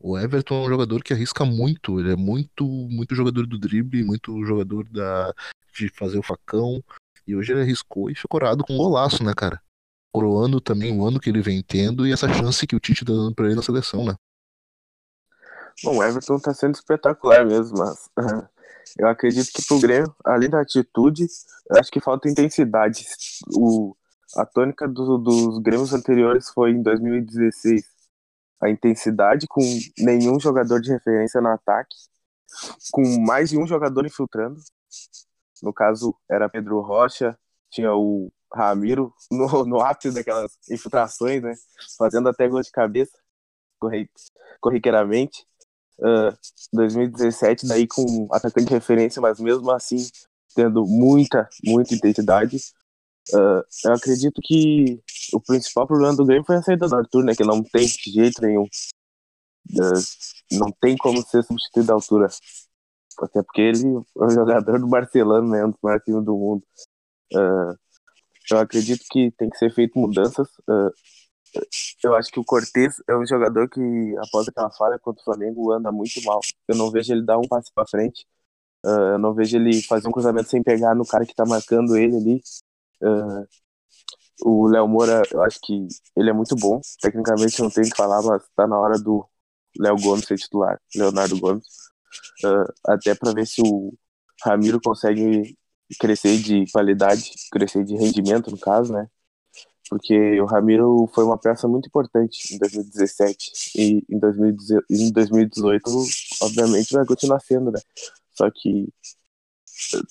O 0.00 0.18
Everton 0.18 0.62
é 0.62 0.66
um 0.66 0.70
jogador 0.70 1.04
que 1.04 1.12
arrisca 1.12 1.44
muito, 1.44 2.00
ele 2.00 2.12
é 2.12 2.16
muito, 2.16 2.66
muito 2.66 3.14
jogador 3.14 3.46
do 3.46 3.58
drible, 3.58 4.02
muito 4.02 4.44
jogador 4.46 4.88
da, 4.88 5.34
de 5.74 5.90
fazer 5.90 6.18
o 6.18 6.22
facão. 6.22 6.82
E 7.26 7.36
hoje 7.36 7.52
ele 7.52 7.60
arriscou 7.60 8.10
e 8.10 8.14
ficou 8.14 8.40
corado 8.40 8.64
com 8.64 8.72
um 8.72 8.78
golaço, 8.78 9.22
né, 9.22 9.34
cara? 9.34 9.62
Coroando 10.12 10.60
também 10.60 10.98
o 10.98 11.06
ano 11.06 11.20
que 11.20 11.28
ele 11.28 11.42
vem 11.42 11.62
tendo 11.62 12.06
e 12.06 12.12
essa 12.12 12.32
chance 12.32 12.66
que 12.66 12.76
o 12.76 12.80
Tite 12.80 13.04
tá 13.04 13.12
dando 13.12 13.34
pra 13.34 13.46
ele 13.46 13.54
na 13.54 13.62
seleção, 13.62 14.04
né? 14.04 14.14
Bom, 15.82 15.98
o 15.98 16.02
Everton 16.02 16.38
tá 16.38 16.54
sendo 16.54 16.74
espetacular 16.74 17.44
mesmo, 17.44 17.78
mas 17.78 18.08
eu 18.98 19.08
acredito 19.08 19.50
que 19.52 19.66
pro 19.66 19.80
Grêmio, 19.80 20.14
além 20.24 20.48
da 20.48 20.60
atitude, 20.60 21.26
eu 21.70 21.78
acho 21.78 21.90
que 21.90 22.00
falta 22.00 22.28
intensidade. 22.28 23.04
O, 23.56 23.96
a 24.36 24.46
tônica 24.46 24.86
do, 24.86 25.18
dos 25.18 25.58
Grêmios 25.58 25.92
anteriores 25.92 26.48
foi 26.50 26.70
em 26.70 26.82
2016. 26.82 27.84
A 28.62 28.70
intensidade 28.70 29.46
com 29.48 29.60
nenhum 29.98 30.38
jogador 30.38 30.80
de 30.80 30.92
referência 30.92 31.40
no 31.40 31.48
ataque, 31.48 31.96
com 32.92 33.02
mais 33.20 33.50
de 33.50 33.58
um 33.58 33.66
jogador 33.66 34.06
infiltrando. 34.06 34.60
No 35.62 35.72
caso, 35.72 36.14
era 36.30 36.48
Pedro 36.48 36.80
Rocha, 36.80 37.36
tinha 37.70 37.92
o 37.94 38.32
Ramiro 38.52 39.12
no, 39.30 39.64
no 39.64 39.80
ápice 39.80 40.14
daquelas 40.14 40.52
infiltrações, 40.70 41.42
né? 41.42 41.54
Fazendo 41.98 42.28
até 42.28 42.48
gol 42.48 42.62
de 42.62 42.70
cabeça, 42.70 43.18
corriqueiramente 44.60 45.44
uh, 45.98 46.36
2017, 46.72 47.66
daí 47.66 47.86
com 47.86 48.28
atacante 48.32 48.66
de 48.66 48.74
referência, 48.74 49.20
mas 49.20 49.38
mesmo 49.40 49.70
assim 49.70 50.06
tendo 50.54 50.86
muita, 50.86 51.48
muita 51.64 51.94
identidade. 51.94 52.58
Uh, 53.32 53.62
eu 53.84 53.92
acredito 53.92 54.40
que 54.42 55.00
o 55.32 55.40
principal 55.40 55.86
problema 55.86 56.14
do 56.14 56.24
Grêmio 56.24 56.44
foi 56.44 56.56
a 56.56 56.62
saída 56.62 56.86
do 56.86 56.94
Arthur, 56.94 57.24
né? 57.24 57.34
Que 57.34 57.44
não 57.44 57.62
tem 57.62 57.86
jeito 57.86 58.42
nenhum. 58.42 58.64
Uh, 59.72 60.00
não 60.52 60.70
tem 60.80 60.96
como 60.96 61.22
ser 61.22 61.42
substituído 61.42 61.90
à 61.90 61.94
altura. 61.94 62.28
Até 63.20 63.42
porque 63.42 63.62
ele 63.62 63.84
é 63.86 64.24
um 64.24 64.30
jogador 64.30 64.78
do 64.78 64.86
Barcelona, 64.86 65.48
né? 65.48 65.64
Um 65.64 65.70
dos 65.70 65.80
maiores 65.82 66.04
times 66.04 66.24
do 66.24 66.36
mundo. 66.36 66.62
Uh, 67.32 67.76
eu 68.50 68.58
acredito 68.58 69.04
que 69.10 69.30
tem 69.32 69.48
que 69.48 69.56
ser 69.56 69.72
feito 69.72 69.98
mudanças. 69.98 70.48
Eu 72.02 72.14
acho 72.14 72.30
que 72.30 72.40
o 72.40 72.44
Cortez 72.44 72.96
é 73.08 73.16
um 73.16 73.26
jogador 73.26 73.68
que, 73.68 73.80
após 74.18 74.48
aquela 74.48 74.70
falha 74.70 74.98
contra 74.98 75.20
o 75.20 75.24
Flamengo, 75.24 75.72
anda 75.72 75.90
muito 75.92 76.22
mal. 76.24 76.40
Eu 76.68 76.76
não 76.76 76.90
vejo 76.90 77.12
ele 77.12 77.24
dar 77.24 77.38
um 77.38 77.48
passo 77.48 77.70
para 77.74 77.86
frente. 77.86 78.26
Uh, 78.84 79.14
eu 79.14 79.18
não 79.18 79.34
vejo 79.34 79.56
ele 79.56 79.82
fazer 79.82 80.08
um 80.08 80.12
cruzamento 80.12 80.48
sem 80.50 80.62
pegar 80.62 80.94
no 80.94 81.06
cara 81.06 81.24
que 81.26 81.34
tá 81.34 81.44
marcando 81.46 81.96
ele 81.96 82.16
ali. 82.16 82.42
Uh, 83.02 83.46
o 84.42 84.66
Léo 84.68 84.88
Moura, 84.88 85.22
eu 85.32 85.42
acho 85.42 85.58
que 85.62 85.86
ele 86.16 86.30
é 86.30 86.32
muito 86.32 86.54
bom. 86.56 86.80
Tecnicamente 87.00 87.60
não 87.62 87.70
tenho 87.70 87.88
que 87.88 87.96
falar, 87.96 88.22
mas 88.22 88.42
tá 88.54 88.66
na 88.66 88.78
hora 88.78 88.98
do 88.98 89.26
Léo 89.78 89.96
Gomes 90.00 90.26
ser 90.26 90.36
titular, 90.36 90.80
Leonardo 90.94 91.38
Gomes. 91.38 91.66
Uh, 92.44 92.72
até 92.86 93.14
para 93.14 93.32
ver 93.32 93.46
se 93.46 93.62
o 93.62 93.94
Ramiro 94.44 94.80
consegue 94.80 95.56
crescer 95.98 96.38
de 96.38 96.70
qualidade, 96.72 97.30
crescer 97.50 97.84
de 97.84 97.96
rendimento, 97.96 98.50
no 98.50 98.58
caso, 98.58 98.92
né? 98.92 99.08
Porque 99.94 100.40
o 100.40 100.44
Ramiro 100.44 101.08
foi 101.14 101.22
uma 101.22 101.38
peça 101.38 101.68
muito 101.68 101.86
importante 101.86 102.52
em 102.52 102.58
2017 102.58 103.52
e 103.76 104.04
em 104.10 104.18
2018, 104.18 105.88
obviamente, 106.42 106.92
vai 106.92 107.06
continuar 107.06 107.38
sendo, 107.38 107.70
né? 107.70 107.78
Só 108.32 108.50
que 108.50 108.92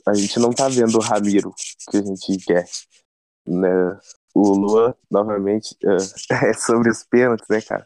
a 0.08 0.14
gente 0.14 0.40
não 0.40 0.52
tá 0.52 0.70
vendo 0.70 0.96
o 0.96 1.02
Ramiro 1.02 1.54
que 1.92 1.98
a 1.98 2.02
gente 2.02 2.38
quer, 2.46 2.66
né? 3.46 4.00
O 4.34 4.54
Lua, 4.54 4.98
novamente, 5.12 5.76
é 6.32 6.54
sobre 6.54 6.90
os 6.90 7.04
pênaltis, 7.04 7.46
né, 7.50 7.60
cara? 7.62 7.86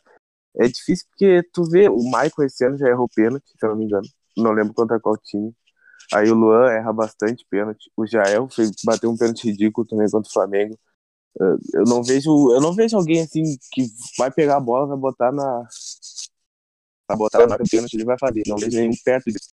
É 0.56 0.68
difícil 0.68 1.08
porque 1.10 1.42
tu 1.52 1.64
vê, 1.64 1.90
o 1.90 1.98
Michael 1.98 2.46
esse 2.46 2.64
ano 2.64 2.78
já 2.78 2.90
errou 2.90 3.10
pênalti, 3.10 3.48
se 3.48 3.66
eu 3.66 3.70
não 3.72 3.76
me 3.78 3.86
engano. 3.86 4.08
Não 4.38 4.52
lembro 4.52 4.76
contra 4.76 5.00
qual 5.00 5.18
time. 5.18 5.52
Aí 6.14 6.30
o 6.30 6.36
Luan 6.36 6.70
erra 6.70 6.94
bastante 6.94 7.44
pênalti. 7.50 7.90
O 7.98 8.06
Jael 8.06 8.48
fez, 8.50 8.70
bateu 8.86 9.10
um 9.10 9.18
pênalti 9.18 9.50
ridículo 9.50 9.88
também 9.88 10.08
contra 10.12 10.30
o 10.30 10.34
Flamengo. 10.34 10.78
Eu 11.40 11.84
não 11.86 12.04
vejo, 12.04 12.30
eu 12.54 12.62
não 12.62 12.74
vejo 12.74 12.98
alguém 12.98 13.22
assim 13.22 13.44
que 13.72 13.86
vai 14.18 14.32
pegar 14.32 14.58
a 14.58 14.60
bola, 14.60 14.88
vai 14.88 14.98
botar 14.98 15.32
na 15.32 15.68
vai 17.08 17.18
botar 17.18 17.48
na 17.48 17.58
pênalti, 17.58 17.94
ele 17.94 18.06
vai 18.06 18.18
fazer. 18.20 18.44
Não 18.48 18.58
vejo 18.58 18.78
nenhum 18.78 18.94
perto 19.04 19.32
disso. 19.32 19.54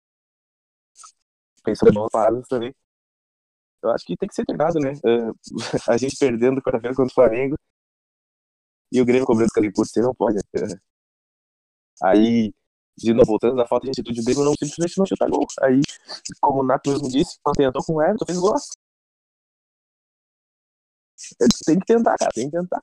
Pensando 1.65 1.93
em 1.93 2.09
paradas 2.11 2.47
também. 2.49 2.75
Eu 3.83 3.91
acho 3.91 4.05
que 4.05 4.17
tem 4.17 4.29
que 4.29 4.35
ser 4.35 4.45
treinado, 4.45 4.79
né? 4.79 4.93
a 5.89 5.97
gente 5.97 6.17
perdendo 6.19 6.61
quarta-feira 6.63 6.95
contra 6.95 7.11
o 7.11 7.15
Flamengo 7.15 7.57
e 8.93 9.01
o 9.01 9.05
Grêmio 9.05 9.27
cobrando 9.27 9.51
ali 9.57 9.73
por 9.73 9.87
você 9.87 10.01
não 10.01 10.15
pode. 10.15 10.37
Né? 10.37 10.81
Aí, 12.03 12.53
de 12.97 13.15
novo, 13.15 13.27
voltando 13.27 13.55
na 13.55 13.67
falta 13.67 13.87
de 13.87 13.91
atitude, 13.91 14.21
o 14.21 14.25
Grêmio 14.25 14.45
não 14.45 14.53
simplesmente 14.53 14.99
não 14.99 15.07
chuta 15.07 15.29
gol. 15.29 15.47
Aí, 15.63 15.81
como 16.41 16.61
o 16.61 16.67
Nato 16.67 16.91
mesmo 16.91 17.09
disse, 17.09 17.39
tentou 17.57 17.85
com 17.85 17.95
o 17.95 18.03
Everton, 18.03 18.27
fez 18.27 18.39
gol. 18.39 18.55
Tem 21.67 21.79
que 21.79 21.87
tentar, 21.87 22.17
cara, 22.17 22.31
tem 22.33 22.51
que 22.51 22.57
tentar. 22.57 22.83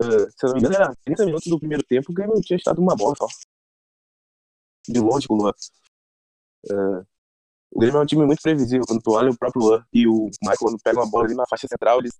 Uh, 0.00 0.30
se 0.30 0.44
eu 0.44 0.48
não 0.48 0.54
me 0.54 0.60
engano, 0.60 0.74
era 0.74 0.94
30 1.04 1.24
minutos 1.24 1.46
do 1.46 1.58
primeiro 1.58 1.82
tempo, 1.84 2.10
o 2.10 2.14
Grêmio 2.14 2.40
tinha 2.40 2.56
estado 2.56 2.80
uma 2.80 2.94
bola 2.94 3.14
só. 3.16 3.26
De 4.88 5.00
longe 5.00 5.26
com 5.26 5.34
o 5.34 5.38
Luan. 5.38 5.52
Uh, 6.70 7.06
o 7.70 7.80
Grêmio 7.80 7.98
é 7.98 8.02
um 8.02 8.06
time 8.06 8.24
muito 8.24 8.42
previsível. 8.42 8.86
Quando 8.86 9.02
tu 9.02 9.12
olha 9.12 9.30
o 9.30 9.38
próprio 9.38 9.62
Luan 9.62 9.84
e 9.92 10.06
o 10.06 10.30
Michael, 10.42 10.58
quando 10.58 10.82
pega 10.82 11.00
uma 11.00 11.10
bola 11.10 11.24
ali 11.24 11.34
na 11.34 11.46
faixa 11.48 11.66
central, 11.66 11.98
eles. 12.00 12.12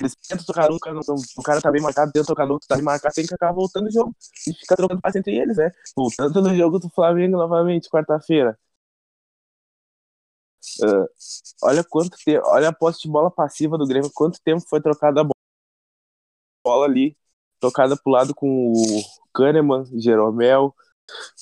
Eles 0.00 0.14
tentam 0.28 0.44
tocar 0.44 0.70
um, 0.70 0.74
o 0.74 0.78
cara, 0.78 0.98
o 1.00 1.42
cara 1.42 1.60
tá 1.62 1.70
bem 1.72 1.80
marcado, 1.80 2.12
tenta 2.12 2.26
tocar 2.26 2.50
outro, 2.50 2.68
tá 2.68 2.74
bem 2.74 2.84
marcado, 2.84 3.14
tem 3.14 3.26
que 3.26 3.34
acabar 3.34 3.54
voltando 3.54 3.86
o 3.86 3.90
jogo 3.90 4.14
e 4.46 4.52
ficar 4.52 4.76
trocando 4.76 5.00
passe 5.00 5.18
entre 5.18 5.34
eles, 5.34 5.56
né? 5.56 5.70
Voltando 5.96 6.42
no 6.42 6.54
jogo 6.54 6.78
do 6.78 6.90
Flamengo 6.90 7.36
novamente, 7.36 7.88
quarta-feira. 7.88 8.58
Uh, 10.82 11.06
olha 11.62 11.82
quanto 11.82 12.16
tempo, 12.24 12.46
olha 12.46 12.68
a 12.68 12.72
posse 12.72 13.02
de 13.02 13.08
bola 13.08 13.30
passiva 13.30 13.76
do 13.76 13.86
Grêmio, 13.86 14.10
quanto 14.14 14.40
tempo 14.42 14.62
foi 14.68 14.80
trocada 14.80 15.22
a 15.22 15.28
bola 16.64 16.86
ali, 16.86 17.16
tocada 17.60 17.96
pro 17.96 18.12
lado 18.12 18.34
com 18.34 18.72
o 18.72 19.02
Kahneman, 19.34 19.84
Jeromel, 19.98 20.74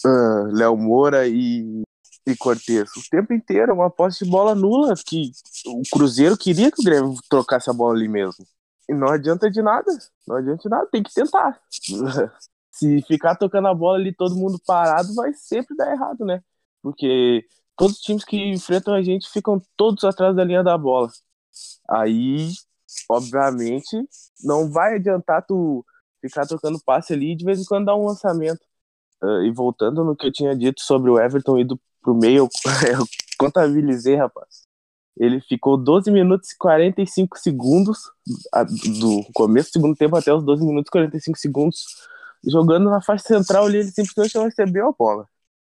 uh, 0.05 0.53
Léo 0.53 0.77
Moura 0.77 1.29
e, 1.29 1.83
e 2.27 2.37
Cortez. 2.37 2.91
O 2.97 3.03
tempo 3.11 3.33
inteiro, 3.33 3.75
uma 3.75 3.91
posse 3.91 4.25
de 4.25 4.31
bola 4.31 4.55
nula, 4.55 4.95
que 5.07 5.31
o 5.67 5.83
Cruzeiro 5.93 6.37
queria 6.37 6.71
que 6.71 6.81
o 6.81 6.85
Grêmio 6.85 7.15
trocasse 7.29 7.69
a 7.69 7.73
bola 7.73 7.95
ali 7.95 8.09
mesmo. 8.09 8.47
E 8.89 8.95
não 8.95 9.09
adianta 9.09 9.51
de 9.51 9.61
nada, 9.61 9.91
não 10.27 10.37
adianta 10.37 10.63
de 10.63 10.69
nada, 10.69 10.89
tem 10.91 11.03
que 11.03 11.13
tentar. 11.13 11.61
Se 12.71 13.03
ficar 13.03 13.37
tocando 13.37 13.69
a 13.69 13.75
bola 13.75 13.99
ali, 13.99 14.15
todo 14.15 14.37
mundo 14.37 14.61
parado, 14.67 15.15
vai 15.15 15.33
sempre 15.33 15.75
dar 15.77 15.91
errado, 15.91 16.25
né? 16.25 16.43
Porque 16.83 17.45
todos 17.77 17.97
os 17.97 18.03
times 18.03 18.25
que 18.25 18.37
enfrentam 18.37 18.95
a 18.95 19.03
gente 19.03 19.29
ficam 19.31 19.61
todos 19.77 20.03
atrás 20.05 20.35
da 20.35 20.45
linha 20.45 20.63
da 20.63 20.77
bola. 20.77 21.11
Aí, 21.89 22.51
obviamente, 23.09 23.97
não 24.43 24.71
vai 24.71 24.97
adiantar 24.97 25.45
tu 25.45 25.85
ficar 26.21 26.47
trocando 26.47 26.81
passe 26.85 27.13
ali 27.13 27.33
e 27.33 27.37
de 27.37 27.45
vez 27.45 27.61
em 27.61 27.65
quando 27.65 27.87
dar 27.87 27.97
um 27.97 28.07
lançamento. 28.07 28.61
Uh, 29.23 29.43
e 29.43 29.51
voltando 29.51 30.05
no 30.05 30.15
que 30.15 30.27
eu 30.27 30.33
tinha 30.33 30.55
dito 30.55 30.83
sobre 30.83 31.11
o 31.11 31.19
Everton 31.19 31.59
indo 31.59 31.81
pro 32.03 32.15
meio, 32.15 32.49
eu 32.91 33.07
contabilizei, 33.39 34.17
rapaz. 34.17 34.67
Ele 35.17 35.41
ficou 35.41 35.79
12 35.79 36.11
minutos 36.11 36.53
e 36.53 36.59
45 36.59 37.39
segundos, 37.39 37.99
do 39.01 39.25
começo 39.33 39.71
do 39.71 39.73
segundo 39.73 39.97
tempo 39.97 40.15
até 40.15 40.33
os 40.33 40.45
12 40.45 40.65
minutos 40.67 40.89
e 40.89 40.93
45 40.93 41.39
segundos, 41.39 41.85
jogando 42.45 42.91
na 42.91 43.01
faixa 43.01 43.25
central 43.25 43.65
ali, 43.65 43.79
ele 43.79 43.91
simplesmente 43.91 44.35
não 44.35 44.45
recebeu 44.45 44.89
a 44.89 44.93
bola. 44.93 45.27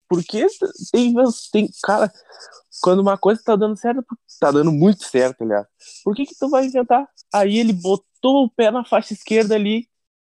Porque 0.09 0.47
tem, 0.91 1.15
tem, 1.53 1.71
cara, 1.83 2.11
quando 2.81 3.01
uma 3.01 3.19
coisa 3.19 3.43
tá 3.45 3.55
dando 3.55 3.77
certo, 3.77 4.05
tá 4.41 4.51
dando 4.51 4.73
muito 4.73 5.05
certo, 5.05 5.43
aliás. 5.43 5.67
Por 6.03 6.15
que 6.15 6.25
que 6.25 6.35
tu 6.35 6.49
vai 6.49 6.67
inventar? 6.67 7.07
Aí 7.33 7.59
ele 7.59 7.73
botou 7.73 8.45
o 8.45 8.51
pé 8.51 8.71
na 8.71 8.85
faixa 8.85 9.13
esquerda 9.13 9.55
ali, 9.55 9.87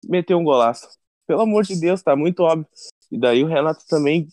meteu 0.05 0.37
um 0.37 0.43
golaço. 0.43 0.87
Pelo 1.25 1.41
amor 1.41 1.63
de 1.63 1.79
Deus, 1.79 2.03
tá 2.03 2.15
muito 2.15 2.41
óbvio. 2.41 2.67
E 3.11 3.17
daí 3.17 3.43
o 3.43 3.47
Renato 3.47 3.85
também 3.87 4.27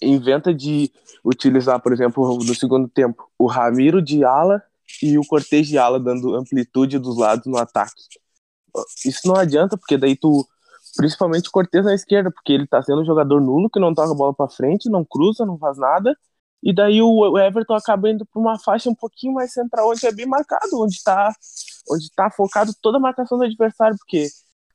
inventa 0.00 0.54
de 0.54 0.92
utilizar, 1.24 1.80
por 1.80 1.92
exemplo, 1.92 2.38
no 2.38 2.54
segundo 2.54 2.88
tempo, 2.88 3.30
o 3.38 3.46
Ramiro 3.46 4.02
de 4.02 4.24
ala 4.24 4.62
e 5.02 5.18
o 5.18 5.26
Cortez 5.26 5.66
de 5.66 5.78
ala, 5.78 5.98
dando 5.98 6.34
amplitude 6.34 6.98
dos 6.98 7.18
lados 7.18 7.46
no 7.46 7.56
ataque. 7.56 8.02
Isso 9.04 9.26
não 9.26 9.36
adianta, 9.36 9.76
porque 9.76 9.96
daí 9.96 10.14
tu 10.16 10.46
Principalmente 10.96 11.48
o 11.48 11.52
Cortez 11.52 11.84
na 11.84 11.94
esquerda, 11.94 12.30
porque 12.30 12.52
ele 12.52 12.66
tá 12.66 12.82
sendo 12.82 13.02
um 13.02 13.04
jogador 13.04 13.40
nulo, 13.40 13.68
que 13.70 13.78
não 13.78 13.94
toca 13.94 14.12
a 14.12 14.14
bola 14.14 14.34
para 14.34 14.48
frente, 14.48 14.88
não 14.88 15.04
cruza, 15.04 15.44
não 15.44 15.58
faz 15.58 15.76
nada. 15.76 16.16
E 16.62 16.74
daí 16.74 17.02
o 17.02 17.38
Everton 17.38 17.74
acaba 17.74 18.10
indo 18.10 18.24
para 18.26 18.40
uma 18.40 18.58
faixa 18.58 18.88
um 18.88 18.94
pouquinho 18.94 19.34
mais 19.34 19.52
central, 19.52 19.90
onde 19.90 20.06
é 20.06 20.12
bem 20.12 20.26
marcado, 20.26 20.80
onde 20.80 20.94
está 20.94 21.32
onde 21.88 22.10
tá 22.14 22.30
focado 22.30 22.72
toda 22.82 22.98
a 22.98 23.00
marcação 23.00 23.38
do 23.38 23.44
adversário, 23.44 23.96
porque 23.98 24.26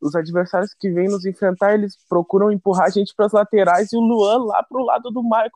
os 0.01 0.15
adversários 0.15 0.73
que 0.73 0.89
vêm 0.89 1.07
nos 1.07 1.25
enfrentar, 1.25 1.73
eles 1.73 1.95
procuram 2.09 2.51
empurrar 2.51 2.87
a 2.87 2.89
gente 2.89 3.13
para 3.15 3.27
as 3.27 3.31
laterais 3.31 3.91
e 3.93 3.97
o 3.97 3.99
Luan 3.99 4.45
lá 4.45 4.63
pro 4.63 4.83
lado 4.83 5.11
do 5.11 5.21
Michael. 5.21 5.51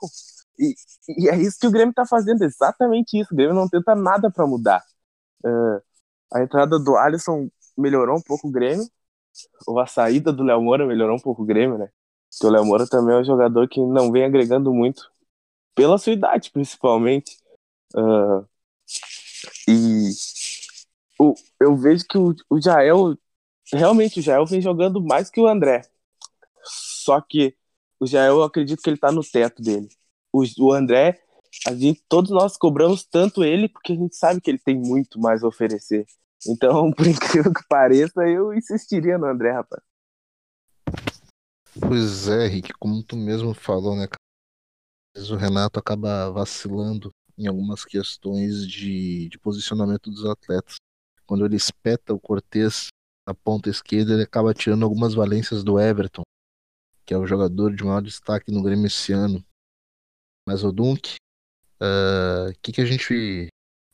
E, 0.60 0.75
e, 1.10 1.29
é 1.29 1.36
isso 1.36 1.57
que 1.60 1.67
o 1.67 1.72
Grêmio 1.72 1.93
tá 1.93 2.05
fazendo, 2.05 2.43
exatamente 2.43 3.19
isso. 3.19 3.34
O 3.34 3.36
Grêmio 3.36 3.55
não 3.55 3.67
tenta 3.67 3.95
nada 3.95 4.31
para 4.31 4.45
mudar. 4.45 4.84
Uh, 5.43 5.81
a 6.34 6.41
entrada 6.43 6.77
do 6.79 6.95
Alisson 6.95 7.50
melhorou 7.77 8.17
um 8.17 8.22
pouco 8.22 8.48
o 8.48 8.51
Grêmio, 8.51 8.86
a 9.80 9.88
saída 9.88 10.32
do 10.32 10.44
Léo 10.44 10.62
Moura 10.62 10.86
melhorou 10.86 11.15
um 11.15 11.20
pouco 11.20 11.44
o 11.44 11.46
Grêmio, 11.46 11.77
né? 11.77 11.89
Porque 12.32 12.48
o 12.48 12.50
Léo 12.50 12.65
Moura 12.65 12.88
também 12.88 13.15
é 13.15 13.20
um 13.20 13.25
jogador 13.25 13.68
que 13.68 13.80
não 13.80 14.12
vem 14.12 14.24
agregando 14.24 14.74
muito, 14.74 15.10
pela 15.74 15.98
sua 15.98 16.13
idade, 16.13 16.51
principalmente. 16.51 17.38
Uh, 17.94 18.46
e 19.68 20.12
o, 21.20 21.34
eu 21.60 21.75
vejo 21.75 22.06
que 22.08 22.18
o, 22.18 22.36
o 22.50 22.62
Jael, 22.62 23.18
realmente, 23.72 24.20
o 24.20 24.24
Jael 24.24 24.46
vem 24.46 24.62
jogando 24.62 25.01
mais 25.01 25.30
que 25.30 25.39
o 25.39 25.48
André. 25.48 25.84
Só 26.63 27.22
que 27.22 27.56
o 28.00 28.08
Jael, 28.08 28.38
eu 28.38 28.44
acredito 28.44 28.82
que 28.82 28.89
ele 28.89 28.98
tá 28.98 29.12
no 29.12 29.24
teto 29.24 29.62
dele. 29.62 29.88
O, 30.32 30.44
o 30.60 30.74
André, 30.74 31.22
a 31.68 31.74
gente, 31.74 32.04
todos 32.10 32.32
nós 32.32 32.58
cobramos 32.58 33.04
tanto 33.04 33.44
ele 33.44 33.70
porque 33.70 33.94
a 33.94 33.96
gente 33.96 34.15
sabe 34.15 34.42
que 34.42 34.50
ele 34.51 34.60
tem 34.60 34.75
muito 34.75 35.20
mais 35.20 35.44
a 35.44 35.48
oferecer. 35.48 36.06
Então, 36.48 36.92
por 36.94 37.08
incrível 37.08 37.54
que 37.54 37.65
pareça, 37.68 38.22
eu 38.27 38.54
insistiria 38.54 39.18
no 39.18 39.25
André, 39.25 39.51
rapaz. 39.51 39.82
Pois 41.80 42.27
é, 42.27 42.48
Rick, 42.48 42.74
como 42.80 43.04
tu 43.04 43.18
mesmo 43.18 43.54
falou, 43.54 43.96
né, 43.96 44.08
cara? 44.08 45.34
O 45.34 45.36
Renato 45.36 45.80
acaba 45.80 46.30
vacilando 46.32 47.12
em 47.38 47.48
algumas 47.48 47.84
questões 47.84 48.68
de, 48.68 49.30
de 49.30 49.38
posicionamento 49.39 50.10
dos 50.10 50.25
atletas. 50.25 50.75
Quando 51.25 51.46
ele 51.46 51.56
espeta 51.56 52.13
o 52.13 52.20
Cortez 52.20 52.88
na 53.27 53.34
ponta 53.34 53.70
esquerda, 53.70 54.13
ele 54.13 54.24
acaba 54.24 54.54
tirando 54.54 54.84
algumas 54.84 55.13
valências 55.13 55.63
do 55.63 55.80
Everton, 55.80 56.24
que 57.06 57.13
é 57.13 57.18
o 57.18 57.25
jogador 57.25 57.75
de 57.75 57.84
maior 57.84 58.01
destaque 58.01 58.51
no 58.51 58.62
Grêmio 58.62 58.88
esse 58.88 59.12
ano. 59.12 59.44
Mas 60.48 60.63
o 60.63 60.72
Dunk, 60.72 61.15
o 61.82 61.84
uh, 61.84 62.54
que, 62.62 62.72
que 62.72 62.82
a 62.82 62.86
gente 62.86 63.48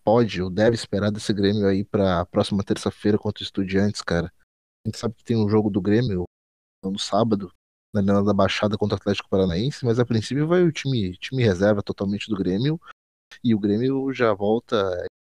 pode 0.03 0.41
ou 0.41 0.49
deve 0.49 0.75
esperar 0.75 1.11
desse 1.11 1.33
Grêmio 1.33 1.67
aí 1.67 1.83
pra 1.83 2.25
próxima 2.25 2.63
terça-feira 2.63 3.17
contra 3.17 3.41
o 3.41 3.45
Estudiantes, 3.45 4.01
cara? 4.01 4.31
A 4.85 4.89
gente 4.89 4.97
sabe 4.97 5.15
que 5.15 5.23
tem 5.23 5.37
um 5.37 5.49
jogo 5.49 5.69
do 5.69 5.81
Grêmio 5.81 6.25
no 6.83 6.97
sábado, 6.97 7.51
na 7.93 8.01
Arena 8.01 8.23
da 8.23 8.33
Baixada 8.33 8.77
contra 8.77 8.95
o 8.95 8.97
Atlético 8.97 9.29
Paranaense, 9.29 9.85
mas 9.85 9.99
a 9.99 10.05
princípio 10.05 10.47
vai 10.47 10.63
o 10.63 10.71
time, 10.71 11.15
time 11.17 11.43
reserva 11.43 11.83
totalmente 11.83 12.29
do 12.29 12.35
Grêmio 12.35 12.79
e 13.43 13.53
o 13.53 13.59
Grêmio 13.59 14.11
já 14.13 14.33
volta, 14.33 14.75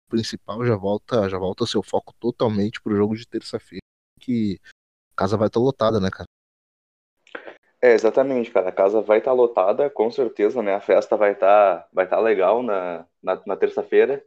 o 0.07 0.09
principal 0.09 0.65
já 0.65 0.75
volta, 0.75 1.29
já 1.29 1.37
volta 1.37 1.65
seu 1.65 1.83
foco 1.83 2.13
totalmente 2.19 2.81
pro 2.81 2.95
jogo 2.95 3.15
de 3.15 3.27
terça-feira, 3.27 3.83
que 4.19 4.59
a 5.11 5.15
casa 5.15 5.37
vai 5.37 5.47
estar 5.47 5.59
tá 5.59 5.63
lotada, 5.63 5.99
né, 5.99 6.09
cara? 6.09 6.27
É, 7.81 7.93
exatamente, 7.93 8.49
cara. 8.49 8.69
A 8.69 8.71
casa 8.71 9.01
vai 9.01 9.17
estar 9.17 9.31
tá 9.31 9.35
lotada, 9.35 9.89
com 9.89 10.09
certeza, 10.09 10.63
né? 10.63 10.73
A 10.73 10.79
festa 10.79 11.17
vai 11.17 11.33
estar 11.33 11.81
tá, 11.81 11.87
vai 11.91 12.07
tá 12.07 12.17
legal 12.17 12.63
na, 12.63 13.05
na, 13.21 13.41
na 13.45 13.57
terça-feira. 13.57 14.23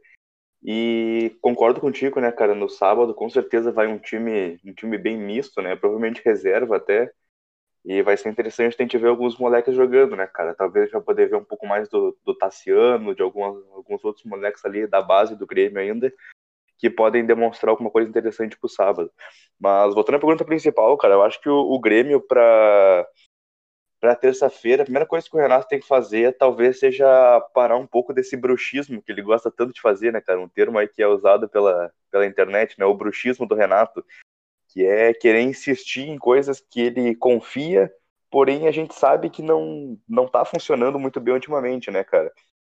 E 0.63 1.37
concordo 1.41 1.79
contigo, 1.79 2.19
né, 2.19 2.31
cara? 2.31 2.55
No 2.55 2.67
sábado, 2.67 3.13
com 3.13 3.29
certeza 3.29 3.71
vai 3.71 3.87
um 3.87 3.99
time, 3.99 4.59
um 4.65 4.73
time 4.73 4.97
bem 4.97 5.17
misto, 5.17 5.61
né? 5.61 5.75
Provavelmente 5.75 6.21
reserva 6.23 6.77
até. 6.77 7.11
E 7.85 8.01
vai 8.03 8.17
ser 8.17 8.29
interessante 8.29 8.75
a 8.77 8.83
gente 8.83 8.97
ver 8.97 9.07
alguns 9.07 9.37
moleques 9.37 9.73
jogando, 9.75 10.15
né, 10.15 10.27
cara? 10.27 10.53
Talvez 10.53 10.89
já 10.89 10.99
poder 10.99 11.29
ver 11.29 11.37
um 11.37 11.43
pouco 11.43 11.65
mais 11.65 11.87
do, 11.89 12.17
do 12.25 12.35
Tassiano, 12.35 13.15
de 13.15 13.21
algumas, 13.21 13.55
alguns 13.71 14.03
outros 14.03 14.25
moleques 14.25 14.65
ali 14.65 14.85
da 14.87 15.01
base 15.01 15.37
do 15.37 15.47
Grêmio 15.47 15.79
ainda, 15.79 16.11
que 16.77 16.89
podem 16.89 17.25
demonstrar 17.25 17.71
alguma 17.71 17.89
coisa 17.89 18.09
interessante 18.09 18.57
pro 18.57 18.69
sábado. 18.69 19.11
Mas 19.59 19.93
voltando 19.93 20.15
à 20.15 20.19
pergunta 20.19 20.45
principal, 20.45 20.97
cara, 20.97 21.15
eu 21.15 21.23
acho 21.23 21.41
que 21.41 21.49
o, 21.49 21.55
o 21.57 21.79
Grêmio, 21.79 22.19
para 22.21 23.07
para 23.99 24.15
terça-feira, 24.15 24.83
a 24.83 24.85
primeira 24.85 25.05
coisa 25.07 25.27
que 25.27 25.35
o 25.35 25.39
Renato 25.39 25.67
tem 25.67 25.79
que 25.79 25.87
fazer 25.87 26.37
talvez 26.37 26.79
seja 26.79 27.41
parar 27.53 27.77
um 27.77 27.87
pouco 27.87 28.13
desse 28.13 28.37
bruxismo 28.37 29.01
que 29.01 29.11
ele 29.11 29.21
gosta 29.21 29.51
tanto 29.51 29.73
de 29.73 29.81
fazer, 29.81 30.13
né, 30.13 30.21
cara? 30.21 30.39
Um 30.39 30.47
termo 30.47 30.77
aí 30.77 30.87
que 30.87 31.01
é 31.01 31.07
usado 31.07 31.49
pela, 31.49 31.91
pela 32.11 32.25
internet, 32.25 32.77
né? 32.79 32.85
O 32.85 32.93
bruxismo 32.93 33.47
do 33.47 33.55
Renato, 33.55 34.05
que 34.69 34.85
é 34.85 35.13
querer 35.13 35.41
insistir 35.41 36.07
em 36.07 36.17
coisas 36.17 36.59
que 36.59 36.81
ele 36.81 37.15
confia, 37.15 37.91
porém 38.29 38.67
a 38.67 38.71
gente 38.71 38.93
sabe 38.93 39.29
que 39.29 39.41
não 39.41 39.97
não 40.07 40.27
tá 40.27 40.45
funcionando 40.45 40.99
muito 40.99 41.19
bem 41.19 41.33
ultimamente, 41.33 41.89
né, 41.89 42.03
cara? 42.03 42.31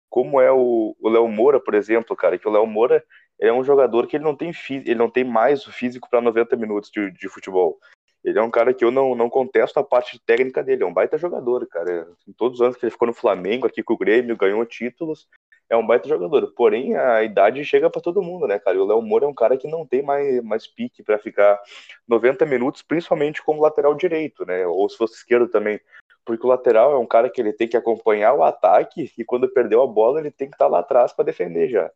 Como 0.09 0.39
é 0.41 0.51
o 0.51 0.95
Léo 1.03 1.27
Moura, 1.27 1.59
por 1.59 1.75
exemplo, 1.75 2.15
cara, 2.15 2.37
que 2.37 2.47
o 2.47 2.51
Léo 2.51 2.65
Moura 2.65 3.03
é 3.39 3.51
um 3.51 3.63
jogador 3.63 4.07
que 4.07 4.17
ele 4.17 4.23
não 4.23 4.35
tem 4.35 4.51
ele 4.69 4.95
não 4.95 5.09
tem 5.09 5.23
mais 5.23 5.67
o 5.67 5.71
físico 5.71 6.09
para 6.09 6.21
90 6.21 6.55
minutos 6.55 6.89
de, 6.89 7.11
de 7.11 7.29
futebol. 7.29 7.77
Ele 8.23 8.37
é 8.37 8.41
um 8.41 8.51
cara 8.51 8.73
que 8.73 8.83
eu 8.83 8.91
não, 8.91 9.15
não 9.15 9.29
contesto 9.29 9.79
a 9.79 9.83
parte 9.83 10.19
técnica 10.25 10.61
dele, 10.61 10.83
é 10.83 10.85
um 10.85 10.93
baita 10.93 11.17
jogador, 11.17 11.65
cara. 11.67 12.07
Em 12.27 12.33
todos 12.33 12.59
os 12.59 12.65
anos 12.65 12.77
que 12.77 12.85
ele 12.85 12.91
ficou 12.91 13.07
no 13.07 13.13
Flamengo, 13.13 13.65
aqui 13.65 13.81
com 13.81 13.93
o 13.93 13.97
Grêmio, 13.97 14.35
ganhou 14.35 14.65
títulos, 14.65 15.27
é 15.69 15.77
um 15.77 15.85
baita 15.85 16.09
jogador. 16.09 16.51
Porém, 16.53 16.97
a 16.97 17.23
idade 17.23 17.63
chega 17.63 17.89
para 17.89 18.01
todo 18.01 18.21
mundo, 18.21 18.47
né, 18.47 18.59
cara? 18.59 18.75
E 18.75 18.79
o 18.79 18.85
Léo 18.85 19.01
Moura 19.01 19.25
é 19.25 19.27
um 19.27 19.33
cara 19.33 19.55
que 19.55 19.67
não 19.67 19.85
tem 19.85 20.01
mais, 20.01 20.43
mais 20.43 20.67
pique 20.67 21.03
para 21.03 21.17
ficar 21.17 21.61
90 22.07 22.45
minutos, 22.45 22.81
principalmente 22.81 23.41
como 23.43 23.61
lateral 23.61 23.93
direito, 23.95 24.45
né? 24.45 24.65
Ou 24.67 24.89
se 24.89 24.97
fosse 24.97 25.15
esquerdo 25.15 25.47
também. 25.47 25.79
Porque 26.25 26.45
o 26.45 26.49
lateral 26.49 26.91
é 26.91 26.97
um 26.97 27.05
cara 27.05 27.29
que 27.29 27.39
ele 27.39 27.53
tem 27.53 27.67
que 27.67 27.77
acompanhar 27.77 28.33
o 28.33 28.43
ataque 28.43 29.11
e 29.17 29.23
quando 29.23 29.47
perdeu 29.47 29.81
a 29.81 29.87
bola, 29.87 30.19
ele 30.19 30.31
tem 30.31 30.49
que 30.49 30.55
estar 30.55 30.65
tá 30.65 30.71
lá 30.71 30.79
atrás 30.79 31.13
para 31.13 31.25
defender 31.25 31.69
já. 31.69 31.89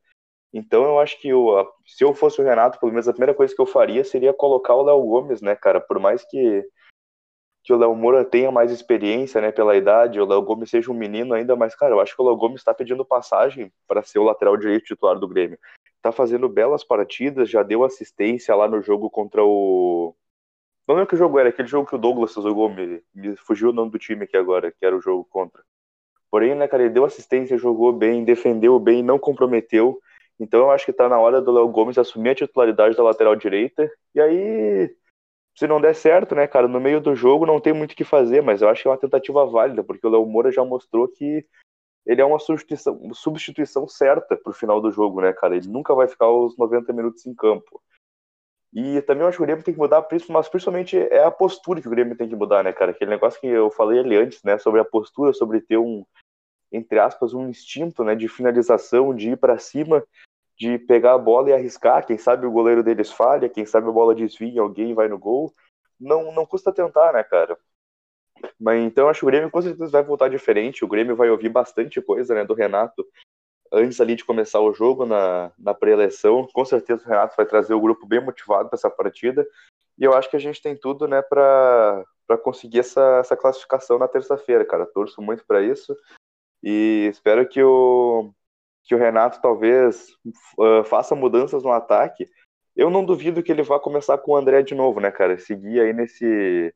Então 0.54 0.84
eu 0.84 1.00
acho 1.00 1.20
que 1.20 1.30
eu, 1.30 1.68
se 1.84 2.04
eu 2.04 2.14
fosse 2.14 2.40
o 2.40 2.44
Renato, 2.44 2.80
pelo 2.80 2.92
menos 2.92 3.08
a 3.08 3.12
primeira 3.12 3.34
coisa 3.34 3.56
que 3.56 3.62
eu 3.62 3.66
faria 3.66 4.04
seria 4.04 4.32
colocar 4.32 4.76
o 4.76 4.84
Léo 4.84 5.02
Gomes, 5.02 5.42
né, 5.42 5.56
cara? 5.56 5.82
Por 5.82 6.00
mais 6.00 6.24
que, 6.24 6.64
que 7.64 7.74
o 7.74 7.78
Léo 7.78 7.96
Moura 7.96 8.24
tenha 8.24 8.52
mais 8.52 8.72
experiência, 8.72 9.42
né, 9.42 9.52
pela 9.52 9.76
idade, 9.76 10.22
o 10.22 10.26
Léo 10.26 10.44
Gomes 10.44 10.70
seja 10.70 10.92
um 10.92 10.94
menino 10.94 11.34
ainda, 11.34 11.56
mas, 11.56 11.76
cara, 11.76 11.96
eu 11.96 12.00
acho 12.00 12.16
que 12.16 12.22
o 12.22 12.26
Léo 12.26 12.36
Gomes 12.36 12.62
está 12.62 12.72
pedindo 12.72 13.04
passagem 13.04 13.74
para 13.88 14.04
ser 14.04 14.20
o 14.20 14.24
lateral 14.24 14.56
direito 14.56 14.86
titular 14.86 15.18
do 15.18 15.28
Grêmio. 15.28 15.58
Tá 16.04 16.12
fazendo 16.12 16.48
belas 16.48 16.84
partidas, 16.84 17.50
já 17.50 17.64
deu 17.64 17.84
assistência 17.84 18.54
lá 18.54 18.68
no 18.68 18.82
jogo 18.82 19.10
contra 19.10 19.44
o. 19.44 20.16
Não 20.88 20.96
lembro 20.96 21.10
que 21.10 21.16
jogo 21.16 21.40
era, 21.40 21.50
aquele 21.50 21.68
jogo 21.68 21.88
que 21.88 21.96
o 21.96 21.98
Douglas 21.98 22.34
jogou, 22.34 22.70
me, 22.70 23.02
me 23.16 23.36
fugiu 23.38 23.70
o 23.70 23.74
nome 23.74 23.90
do 23.90 23.98
time 23.98 24.26
aqui 24.26 24.36
agora, 24.36 24.70
que 24.72 24.86
era 24.86 24.96
o 24.96 25.02
jogo 25.02 25.26
contra. 25.26 25.64
Porém, 26.30 26.54
né, 26.56 26.68
cara, 26.68 26.84
ele 26.84 26.94
deu 26.94 27.06
assistência, 27.06 27.58
jogou 27.58 27.94
bem, 27.94 28.26
defendeu 28.26 28.78
bem, 28.80 29.02
não 29.02 29.18
comprometeu. 29.18 30.00
Então 30.44 30.60
eu 30.62 30.72
acho 30.72 30.86
que 30.86 30.92
está 30.92 31.08
na 31.08 31.18
hora 31.18 31.42
do 31.42 31.52
Léo 31.52 31.70
Gomes 31.70 31.98
assumir 31.98 32.32
a 32.32 32.36
titularidade 32.36 32.96
da 32.96 33.04
lateral 33.04 33.36
direita. 33.36 33.90
E 34.14 34.20
aí, 34.20 34.96
se 35.58 35.66
não 35.66 35.80
der 35.80 35.96
certo, 35.96 36.36
né, 36.36 36.46
cara, 36.48 36.68
no 36.68 36.80
meio 36.80 37.00
do 37.00 37.16
jogo 37.16 37.46
não 37.46 37.60
tem 37.60 37.74
muito 37.74 37.94
o 37.94 37.96
que 37.96 38.04
fazer, 38.04 38.42
mas 38.42 38.62
eu 38.62 38.70
acho 38.70 38.82
que 38.82 38.88
é 38.88 38.92
uma 38.92 38.98
tentativa 38.98 39.46
válida, 39.46 39.84
porque 39.84 40.06
o 40.06 40.10
Léo 40.10 40.26
Moura 40.26 40.52
já 40.52 40.64
mostrou 40.64 41.08
que 41.08 41.46
ele 42.06 42.22
é 42.22 42.26
uma 42.26 42.40
substituição, 42.40 43.14
substituição 43.14 43.88
certa 43.88 44.36
pro 44.36 44.52
final 44.52 44.82
do 44.82 44.92
jogo, 44.92 45.22
né, 45.22 45.32
cara? 45.32 45.56
Ele 45.56 45.68
nunca 45.68 45.96
vai 45.96 46.08
ficar 46.08 46.30
os 46.30 46.58
90 46.58 46.92
minutos 46.92 47.26
em 47.26 47.34
campo. 47.34 47.82
E 48.74 49.02
também 49.04 49.22
eu 49.22 49.28
acho 49.28 49.38
que 49.38 49.44
o 49.44 49.46
Grêmio 49.46 49.64
tem 49.64 49.74
que 49.74 49.80
mudar, 49.80 50.06
mas 50.30 50.50
principalmente 50.50 50.98
é 50.98 51.24
a 51.24 51.32
postura 51.32 51.80
que 51.80 51.88
o 51.88 51.92
Grêmio 51.92 52.18
tem 52.18 52.28
que 52.28 52.36
mudar, 52.36 52.64
né, 52.64 52.74
cara? 52.74 52.92
Aquele 52.92 53.12
negócio 53.12 53.40
que 53.40 53.48
eu 53.48 53.70
falei 53.72 54.00
ali 54.00 54.18
antes, 54.18 54.44
né, 54.44 54.58
sobre 54.58 54.82
a 54.82 54.86
postura, 54.86 55.32
sobre 55.32 55.62
ter 55.62 55.78
um, 55.78 56.04
entre 56.72 57.00
aspas, 57.00 57.34
um 57.34 57.48
instinto 57.48 58.04
né, 58.04 58.16
de 58.16 58.28
finalização, 58.28 59.16
de 59.16 59.30
ir 59.30 59.38
para 59.38 59.60
cima, 59.60 60.04
de 60.58 60.78
pegar 60.78 61.14
a 61.14 61.18
bola 61.18 61.50
e 61.50 61.54
arriscar. 61.54 62.06
Quem 62.06 62.18
sabe 62.18 62.46
o 62.46 62.52
goleiro 62.52 62.84
deles 62.84 63.12
falha, 63.12 63.50
quem 63.50 63.66
sabe 63.66 63.88
a 63.88 63.92
bola 63.92 64.16
desvia, 64.16 64.62
alguém 64.62 64.94
vai 64.94 65.08
no 65.08 65.18
gol. 65.18 65.54
Não, 66.00 66.32
não 66.32 66.46
custa 66.46 66.72
tentar, 66.72 67.14
né, 67.14 67.24
cara? 67.24 67.58
Mas 68.60 68.84
então 68.84 69.08
acho 69.08 69.22
que 69.22 69.26
o 69.26 69.28
Grêmio 69.28 69.52
com 69.52 69.62
certeza 69.62 69.92
vai 69.92 70.04
voltar 70.04 70.30
diferente. 70.30 70.84
O 70.84 70.88
Grêmio 70.88 71.16
vai 71.16 71.30
ouvir 71.30 71.50
bastante 71.50 72.02
coisa 72.02 72.34
né, 72.36 72.44
do 72.44 72.54
Renato 72.54 73.06
antes 73.72 74.00
ali 74.00 74.16
de 74.16 74.24
começar 74.24 74.60
o 74.60 74.74
jogo 74.74 75.06
na, 75.06 75.52
na 75.58 75.74
pré-eleição. 75.74 76.48
Com 76.54 76.64
certeza 76.64 77.04
o 77.04 77.08
Renato 77.08 77.36
vai 77.36 77.46
trazer 77.46 77.74
o 77.74 77.82
grupo 77.82 78.06
bem 78.06 78.24
motivado 78.24 78.70
para 78.70 78.78
essa 78.78 78.90
partida. 78.90 79.48
E 79.98 80.04
eu 80.04 80.14
acho 80.14 80.30
que 80.30 80.36
a 80.36 80.40
gente 80.40 80.62
tem 80.62 80.76
tudo 80.76 81.08
né, 81.08 81.22
para 81.22 82.06
conseguir 82.44 82.80
essa, 82.80 83.20
essa 83.20 83.38
classificação 83.38 83.98
na 83.98 84.08
terça-feira, 84.08 84.66
cara. 84.66 84.86
Torço 84.86 85.22
muito 85.22 85.46
para 85.46 85.62
isso. 85.62 85.96
E 86.62 87.10
espero 87.12 87.48
que 87.48 87.62
o, 87.64 88.34
que 88.84 88.94
o 88.94 88.98
Renato 88.98 89.42
talvez 89.42 90.10
uh, 90.58 90.84
faça 90.86 91.16
mudanças 91.16 91.64
no 91.64 91.72
ataque. 91.72 92.30
Eu 92.76 92.90
não 92.90 93.06
duvido 93.06 93.42
que 93.44 93.52
ele 93.52 93.64
vá 93.64 93.80
começar 93.80 94.18
com 94.18 94.32
o 94.32 94.36
André 94.36 94.62
de 94.62 94.76
novo, 94.76 95.00
né, 95.00 95.12
cara? 95.12 95.38
Seguir 95.38 95.80
aí 95.80 95.94
nesse, 95.94 96.74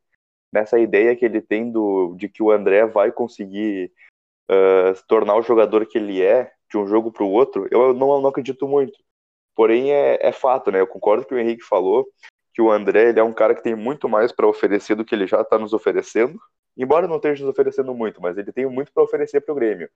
nessa 0.52 0.80
ideia 0.80 1.15
que 1.15 1.26
ele 1.26 1.41
tem 1.41 1.72
do, 1.72 2.15
de 2.15 2.30
que 2.30 2.41
o 2.41 2.52
André 2.52 2.86
vai 2.86 3.12
conseguir 3.12 3.91
uh, 4.50 4.96
se 4.96 5.06
tornar 5.08 5.36
o 5.36 5.41
jogador 5.41 5.86
que 5.86 5.98
ele 5.98 6.22
é 6.22 6.52
de 6.70 6.78
um 6.78 6.88
jogo 6.88 7.12
para 7.12 7.24
o 7.24 7.32
outro. 7.32 7.67
Eu 7.72 7.93
não, 7.93 8.22
não 8.22 8.30
acredito 8.30 8.67
muito. 8.67 8.98
Porém, 9.56 9.91
é, 9.91 10.20
é 10.22 10.32
fato, 10.32 10.72
né? 10.72 10.80
Eu 10.80 10.88
concordo 10.88 11.26
com 11.26 11.36
o 11.36 11.39
Henrique 11.39 11.63
falou 11.63 12.08
que 12.54 12.62
o 12.62 12.72
André 12.72 13.10
ele 13.10 13.20
é 13.20 13.24
um 13.24 13.34
cara 13.34 13.54
que 13.54 13.62
tem 13.62 13.76
muito 13.76 14.08
mais 14.08 14.32
para 14.32 14.48
oferecer 14.48 14.96
do 14.96 15.06
que 15.06 15.13
ele 15.13 15.28
já 15.28 15.41
está 15.41 15.58
nos 15.58 15.74
oferecendo. 15.74 16.39
Embora 16.76 17.08
não 17.08 17.15
esteja 17.17 17.43
nos 17.43 17.52
oferecendo 17.52 17.93
muito, 17.93 18.22
mas 18.22 18.38
ele 18.38 18.52
tem 18.52 18.65
muito 18.67 18.91
para 18.93 19.04
oferecer 19.04 19.41
para 19.41 19.52
o 19.52 19.56
Grêmio. 19.56 19.89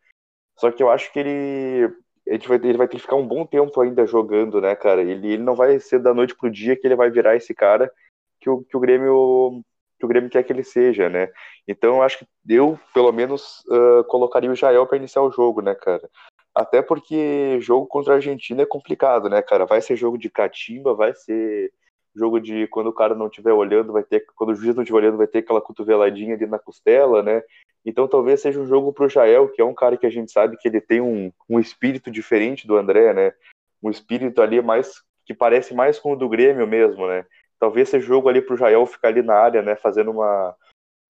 Só 0.62 0.72
que 0.72 0.84
eu 0.84 0.92
acho 0.92 1.12
que 1.12 1.18
ele, 1.18 1.92
ele 2.24 2.48
vai, 2.48 2.58
ele 2.58 2.78
vai 2.78 2.88
ter 2.88 2.98
que 2.98 3.02
ficar 3.02 3.16
um 3.16 3.28
bom 3.28 3.48
tempo 3.48 3.82
ainda 3.82 4.06
jogando, 4.06 4.62
né, 4.62 4.76
cara? 4.76 5.02
Ele, 5.02 5.34
ele 5.34 5.42
não 5.42 5.56
vai 5.56 5.80
ser 5.80 5.98
da 5.98 6.14
noite 6.14 6.36
pro 6.36 6.52
dia 6.52 6.76
que 6.76 6.86
ele 6.86 6.96
vai 6.96 7.10
virar 7.10 7.36
esse 7.36 7.52
cara 7.52 7.92
que 8.40 8.48
o, 8.48 8.62
que 8.62 8.78
o 8.78 8.80
Grêmio 8.80 9.64
que 9.98 10.06
o 10.06 10.08
Grêmio 10.08 10.30
quer 10.30 10.44
que 10.44 10.54
ele 10.54 10.64
seja, 10.64 11.10
né? 11.10 11.30
Então 11.68 11.96
eu 11.96 12.04
acho 12.04 12.20
que 12.20 12.26
eu, 12.48 12.80
pelo 12.94 13.12
menos, 13.12 13.64
uh, 13.70 14.04
colocaria 14.04 14.52
o 14.52 14.56
Jael 14.56 14.86
para 14.86 14.98
iniciar 14.98 15.24
o 15.24 15.32
jogo, 15.32 15.62
né, 15.64 15.74
cara? 15.74 16.08
Até 16.54 16.80
porque 16.84 17.60
jogo 17.60 17.88
contra 17.88 18.14
a 18.14 18.16
Argentina 18.18 18.62
é 18.62 18.66
complicado, 18.66 19.30
né, 19.30 19.42
cara? 19.42 19.66
Vai 19.66 19.82
ser 19.82 19.96
jogo 19.96 20.16
de 20.16 20.30
catimba, 20.30 20.94
vai 20.94 21.16
ser 21.16 21.72
jogo 22.16 22.40
de 22.40 22.68
quando 22.68 22.88
o 22.88 22.94
cara 22.94 23.16
não 23.16 23.28
estiver 23.28 23.54
olhando, 23.54 23.94
vai 23.94 24.04
ter 24.04 24.26
quando 24.36 24.52
o 24.52 24.56
juiz 24.56 24.76
não 24.76 24.84
estiver 24.84 25.00
olhando, 25.00 25.18
vai 25.18 25.28
ter 25.28 25.40
aquela 25.40 25.62
cotoveladinha 25.62 26.36
ali 26.36 26.46
na 26.46 26.60
costela, 26.60 27.24
né? 27.24 27.42
Então 27.86 28.08
talvez 28.08 28.42
seja 28.42 28.60
um 28.60 28.66
jogo 28.66 28.94
para 28.94 29.06
o 29.06 29.10
Jael, 29.10 29.50
que 29.50 29.62
é 29.62 29.66
um 29.66 29.74
cara 29.74 29.98
que 29.98 30.06
a 30.06 30.10
gente 30.10 30.32
sabe 30.32 30.58
que 30.58 30.68
ele 30.68 30.82
tem 30.82 31.02
um, 31.02 31.32
um 31.50 31.60
espírito 31.60 32.12
diferente 32.12 32.68
do 32.68 32.78
André, 32.78 33.14
né? 33.14 33.34
Um 33.82 33.90
espírito 33.90 34.42
ali 34.42 34.62
mais 34.62 35.02
que 35.26 35.34
parece 35.34 35.74
mais 35.74 36.00
com 36.00 36.14
o 36.14 36.16
do 36.16 36.30
Grêmio 36.30 36.68
mesmo, 36.68 37.08
né? 37.08 37.26
Talvez 37.60 37.90
seja 37.90 38.06
jogo 38.06 38.28
ali 38.28 38.42
para 38.42 38.56
o 38.56 38.58
Jael 38.58 38.86
ficar 38.86 39.10
ali 39.10 39.22
na 39.22 39.36
área, 39.36 39.62
né? 39.62 39.76
Fazendo 39.76 40.12
uma 40.12 40.56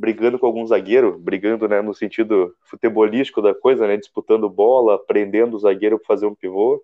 brigando 0.01 0.39
com 0.39 0.47
algum 0.47 0.65
zagueiro, 0.65 1.19
brigando, 1.19 1.67
né, 1.67 1.79
no 1.79 1.93
sentido 1.93 2.55
futebolístico 2.63 3.39
da 3.39 3.53
coisa, 3.53 3.85
né, 3.85 3.97
disputando 3.97 4.49
bola, 4.49 4.97
prendendo 4.97 5.55
o 5.55 5.59
zagueiro 5.59 5.99
para 5.99 6.07
fazer 6.07 6.25
um 6.25 6.33
pivô. 6.33 6.83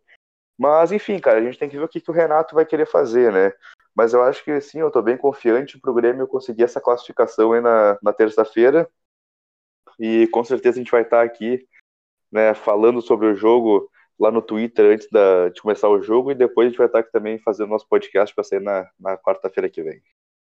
Mas 0.57 0.91
enfim, 0.91 1.19
cara, 1.19 1.39
a 1.39 1.41
gente 1.41 1.59
tem 1.59 1.69
que 1.69 1.77
ver 1.77 1.83
o 1.83 1.87
que, 1.87 2.01
que 2.01 2.09
o 2.09 2.13
Renato 2.13 2.55
vai 2.55 2.65
querer 2.65 2.87
fazer, 2.87 3.31
né? 3.31 3.53
Mas 3.95 4.13
eu 4.13 4.23
acho 4.23 4.43
que 4.43 4.59
sim, 4.59 4.79
eu 4.79 4.87
estou 4.87 5.01
bem 5.01 5.17
confiante 5.17 5.79
para 5.79 5.91
o 5.91 5.93
Grêmio 5.93 6.27
conseguir 6.27 6.63
essa 6.63 6.81
classificação 6.81 7.53
aí 7.53 7.61
na, 7.61 7.97
na 8.01 8.13
terça-feira. 8.13 8.89
E 9.99 10.27
com 10.27 10.43
certeza 10.43 10.77
a 10.77 10.81
gente 10.83 10.91
vai 10.91 11.01
estar 11.01 11.17
tá 11.17 11.23
aqui 11.23 11.67
né, 12.31 12.53
falando 12.53 13.01
sobre 13.01 13.27
o 13.27 13.35
jogo 13.35 13.89
lá 14.19 14.31
no 14.31 14.41
Twitter 14.41 14.93
antes 14.93 15.07
da, 15.11 15.49
de 15.49 15.61
começar 15.61 15.89
o 15.89 16.01
jogo 16.01 16.31
e 16.31 16.35
depois 16.35 16.67
a 16.67 16.69
gente 16.69 16.77
vai 16.77 16.87
estar 16.87 16.99
tá 16.99 17.03
aqui 17.03 17.11
também 17.11 17.39
fazendo 17.39 17.69
nosso 17.69 17.87
podcast 17.87 18.33
para 18.33 18.43
sair 18.43 18.61
na, 18.61 18.89
na 18.99 19.17
quarta-feira 19.17 19.69
que 19.69 19.83
vem. 19.83 20.01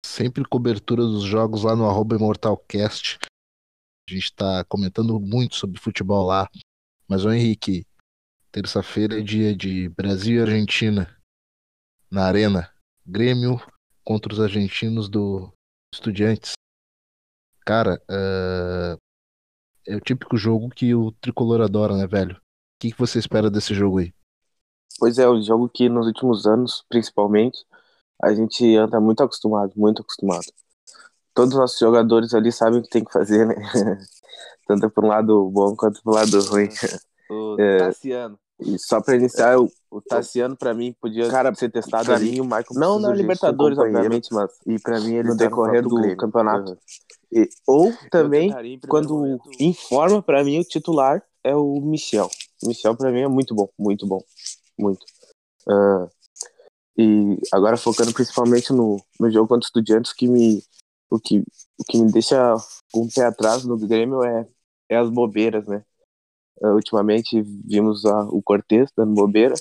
Sempre 0.05 0.43
cobertura 0.43 1.03
dos 1.03 1.23
jogos 1.23 1.63
lá 1.63 1.75
no 1.75 1.87
arroba 1.87 2.15
ImortalCast. 2.15 3.19
A 4.09 4.13
gente 4.13 4.25
está 4.25 4.63
comentando 4.65 5.19
muito 5.19 5.55
sobre 5.55 5.79
futebol 5.79 6.25
lá. 6.25 6.49
Mas, 7.07 7.25
o 7.25 7.31
Henrique, 7.31 7.85
terça-feira 8.51 9.19
é 9.19 9.23
dia 9.23 9.55
de 9.55 9.89
Brasil 9.89 10.37
e 10.37 10.41
Argentina 10.41 11.15
na 12.11 12.25
Arena. 12.25 12.71
Grêmio 13.05 13.61
contra 14.03 14.33
os 14.33 14.39
argentinos 14.39 15.09
do 15.09 15.51
Estudiantes. 15.93 16.53
Cara, 17.65 18.01
uh, 18.09 18.97
é 19.87 19.95
o 19.95 20.01
típico 20.01 20.37
jogo 20.37 20.69
que 20.69 20.93
o 20.93 21.11
tricolor 21.13 21.61
adora, 21.61 21.95
né, 21.95 22.07
velho? 22.07 22.35
O 22.35 22.39
que, 22.79 22.95
você 22.97 23.19
espera 23.19 23.49
desse 23.49 23.73
jogo 23.73 23.99
aí? 23.99 24.13
Pois 24.97 25.17
é, 25.17 25.27
o 25.27 25.41
jogo 25.41 25.69
que 25.69 25.87
nos 25.87 26.07
últimos 26.07 26.45
anos, 26.45 26.83
principalmente, 26.89 27.63
a 28.21 28.33
gente 28.33 28.75
anda 28.75 28.99
muito 28.99 29.23
acostumado, 29.23 29.73
muito 29.75 30.01
acostumado. 30.01 30.45
Todos 31.33 31.53
os 31.53 31.59
nossos 31.59 31.79
jogadores 31.79 32.33
ali 32.33 32.51
sabem 32.51 32.79
o 32.79 32.83
que 32.83 32.89
tem 32.89 33.03
que 33.03 33.11
fazer, 33.11 33.45
né? 33.45 33.55
Tanto 34.67 34.89
para 34.89 35.05
um 35.05 35.09
lado 35.09 35.49
bom 35.49 35.75
quanto 35.75 36.01
para 36.01 36.11
o 36.11 36.15
lado 36.15 36.41
ruim. 36.45 36.69
O 37.29 37.55
é, 37.59 37.77
Tassiano. 37.77 38.39
E 38.59 38.77
só 38.77 39.01
para 39.01 39.15
iniciar, 39.15 39.57
o, 39.57 39.71
o 39.89 40.01
Tassiano 40.01 40.57
para 40.57 40.73
mim 40.73 40.93
podia 40.99 41.29
cara, 41.29 41.53
ser 41.55 41.71
testado 41.71 42.11
ali. 42.11 42.31
Mim, 42.31 42.41
o 42.41 42.43
Michael 42.43 42.65
não 42.73 42.99
na 42.99 43.13
Libertadores, 43.13 43.77
obviamente, 43.77 44.33
mas 44.33 44.51
e 44.65 44.77
para 44.79 44.99
mim 44.99 45.15
ele 45.15 45.29
no 45.29 45.37
decorrer 45.37 45.81
do, 45.81 45.89
do 45.89 46.17
campeonato. 46.17 46.71
Uhum. 46.71 46.77
E, 47.31 47.47
ou 47.65 47.93
também 48.11 48.51
quando 48.87 49.39
informa 49.59 50.21
para 50.21 50.43
mim 50.43 50.59
o 50.59 50.63
titular 50.63 51.23
é 51.43 51.55
o 51.55 51.79
Michel. 51.79 52.29
O 52.61 52.67
Michel 52.67 52.97
para 52.97 53.11
mim 53.11 53.21
é 53.21 53.27
muito 53.27 53.55
bom, 53.55 53.69
muito 53.77 54.05
bom, 54.05 54.19
muito. 54.77 55.05
Uh, 55.67 56.09
e 56.97 57.37
agora 57.53 57.77
focando 57.77 58.11
principalmente 58.13 58.73
no, 58.73 59.01
no 59.17 59.31
jogo 59.31 59.47
contra 59.47 59.61
os 59.61 59.67
Estudiantes, 59.67 60.11
que 60.11 60.27
me 60.27 60.61
o 61.09 61.17
que 61.17 61.39
o 61.77 61.83
que 61.87 61.97
me 61.97 62.11
deixa 62.11 62.55
um 62.93 63.07
pé 63.07 63.25
atrás 63.25 63.63
no 63.63 63.77
Grêmio 63.77 64.21
é 64.23 64.45
é 64.89 64.97
as 64.97 65.09
bobeiras, 65.09 65.65
né? 65.65 65.83
Uh, 66.61 66.73
ultimamente 66.73 67.41
vimos 67.41 68.05
a, 68.05 68.23
o 68.23 68.41
Cortez 68.41 68.89
dando 68.95 69.13
bobeira. 69.13 69.55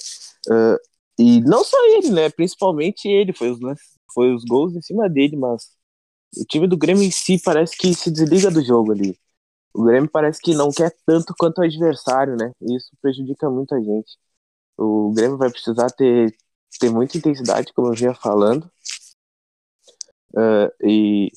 Uh, 0.48 0.76
e 1.18 1.40
não 1.42 1.64
só 1.64 1.76
ele, 1.96 2.10
né? 2.10 2.30
Principalmente 2.30 3.08
ele. 3.08 3.32
Foi 3.32 3.50
os 3.50 3.58
foi 4.12 4.34
os 4.34 4.44
gols 4.44 4.74
em 4.74 4.82
cima 4.82 5.08
dele, 5.08 5.36
mas 5.36 5.70
o 6.36 6.44
time 6.44 6.66
do 6.66 6.76
Grêmio 6.76 7.02
em 7.02 7.10
si 7.10 7.40
parece 7.42 7.76
que 7.76 7.94
se 7.94 8.10
desliga 8.10 8.50
do 8.50 8.64
jogo 8.64 8.92
ali. 8.92 9.18
O 9.74 9.84
Grêmio 9.84 10.10
parece 10.10 10.40
que 10.40 10.54
não 10.54 10.70
quer 10.70 10.94
tanto 11.06 11.34
quanto 11.38 11.58
o 11.58 11.64
adversário, 11.64 12.36
né? 12.36 12.52
E 12.60 12.76
isso 12.76 12.90
prejudica 13.00 13.48
muito 13.50 13.74
a 13.74 13.80
gente. 13.80 14.16
O 14.76 15.12
Grêmio 15.14 15.38
vai 15.38 15.50
precisar 15.50 15.88
ter, 15.90 16.34
ter 16.80 16.90
muita 16.90 17.18
intensidade, 17.18 17.72
como 17.72 17.88
eu 17.88 17.94
vinha 17.94 18.14
falando. 18.14 18.70
Uh, 20.34 20.70
e 20.82 21.30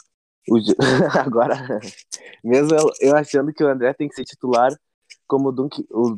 o, 0.49 0.57
agora, 1.19 1.55
mesmo 2.43 2.75
eu, 2.75 2.91
eu, 3.01 3.15
achando 3.15 3.53
que 3.53 3.63
o 3.63 3.67
André 3.67 3.93
tem 3.93 4.07
que 4.07 4.15
ser 4.15 4.25
titular, 4.25 4.71
como 5.31 5.47
o 5.47 5.51
Dunk, 5.53 5.87
o, 5.89 6.17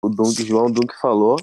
o 0.00 0.08
Dunk, 0.08 0.44
João 0.44 0.70
Dunk 0.70 0.94
falou, 1.00 1.36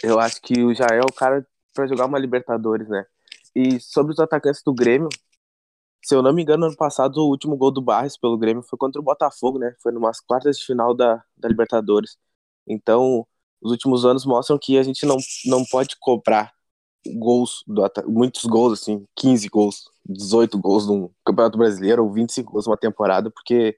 eu 0.00 0.20
acho 0.20 0.40
que 0.40 0.62
o 0.62 0.72
Jael 0.72 1.02
é 1.02 1.04
o 1.04 1.12
cara 1.12 1.44
para 1.74 1.88
jogar 1.88 2.06
uma 2.06 2.20
Libertadores, 2.20 2.88
né? 2.88 3.04
E 3.52 3.80
sobre 3.80 4.12
os 4.12 4.20
atacantes 4.20 4.62
do 4.64 4.72
Grêmio, 4.72 5.08
se 6.04 6.14
eu 6.14 6.22
não 6.22 6.32
me 6.32 6.40
engano, 6.40 6.66
ano 6.66 6.76
passado 6.76 7.16
o 7.16 7.28
último 7.28 7.56
gol 7.56 7.72
do 7.72 7.82
Barres 7.82 8.16
pelo 8.16 8.38
Grêmio 8.38 8.62
foi 8.62 8.78
contra 8.78 9.00
o 9.00 9.04
Botafogo, 9.04 9.58
né? 9.58 9.74
Foi 9.82 9.90
numas 9.90 10.20
quartas 10.20 10.56
de 10.58 10.64
final 10.64 10.94
da, 10.94 11.24
da 11.36 11.48
Libertadores. 11.48 12.16
Então, 12.64 13.26
os 13.60 13.72
últimos 13.72 14.04
anos 14.04 14.24
mostram 14.24 14.58
que 14.60 14.78
a 14.78 14.84
gente 14.84 15.04
não, 15.04 15.16
não 15.46 15.64
pode 15.64 15.96
cobrar 15.98 16.52
gols, 17.08 17.64
do, 17.66 17.82
muitos 18.06 18.44
gols, 18.44 18.80
assim, 18.80 19.04
15 19.16 19.48
gols, 19.48 19.90
18 20.06 20.56
gols 20.58 20.86
no 20.86 21.12
Campeonato 21.24 21.58
Brasileiro 21.58 22.04
ou 22.04 22.12
25 22.12 22.52
gols 22.52 22.66
numa 22.68 22.76
temporada, 22.76 23.30
porque 23.32 23.76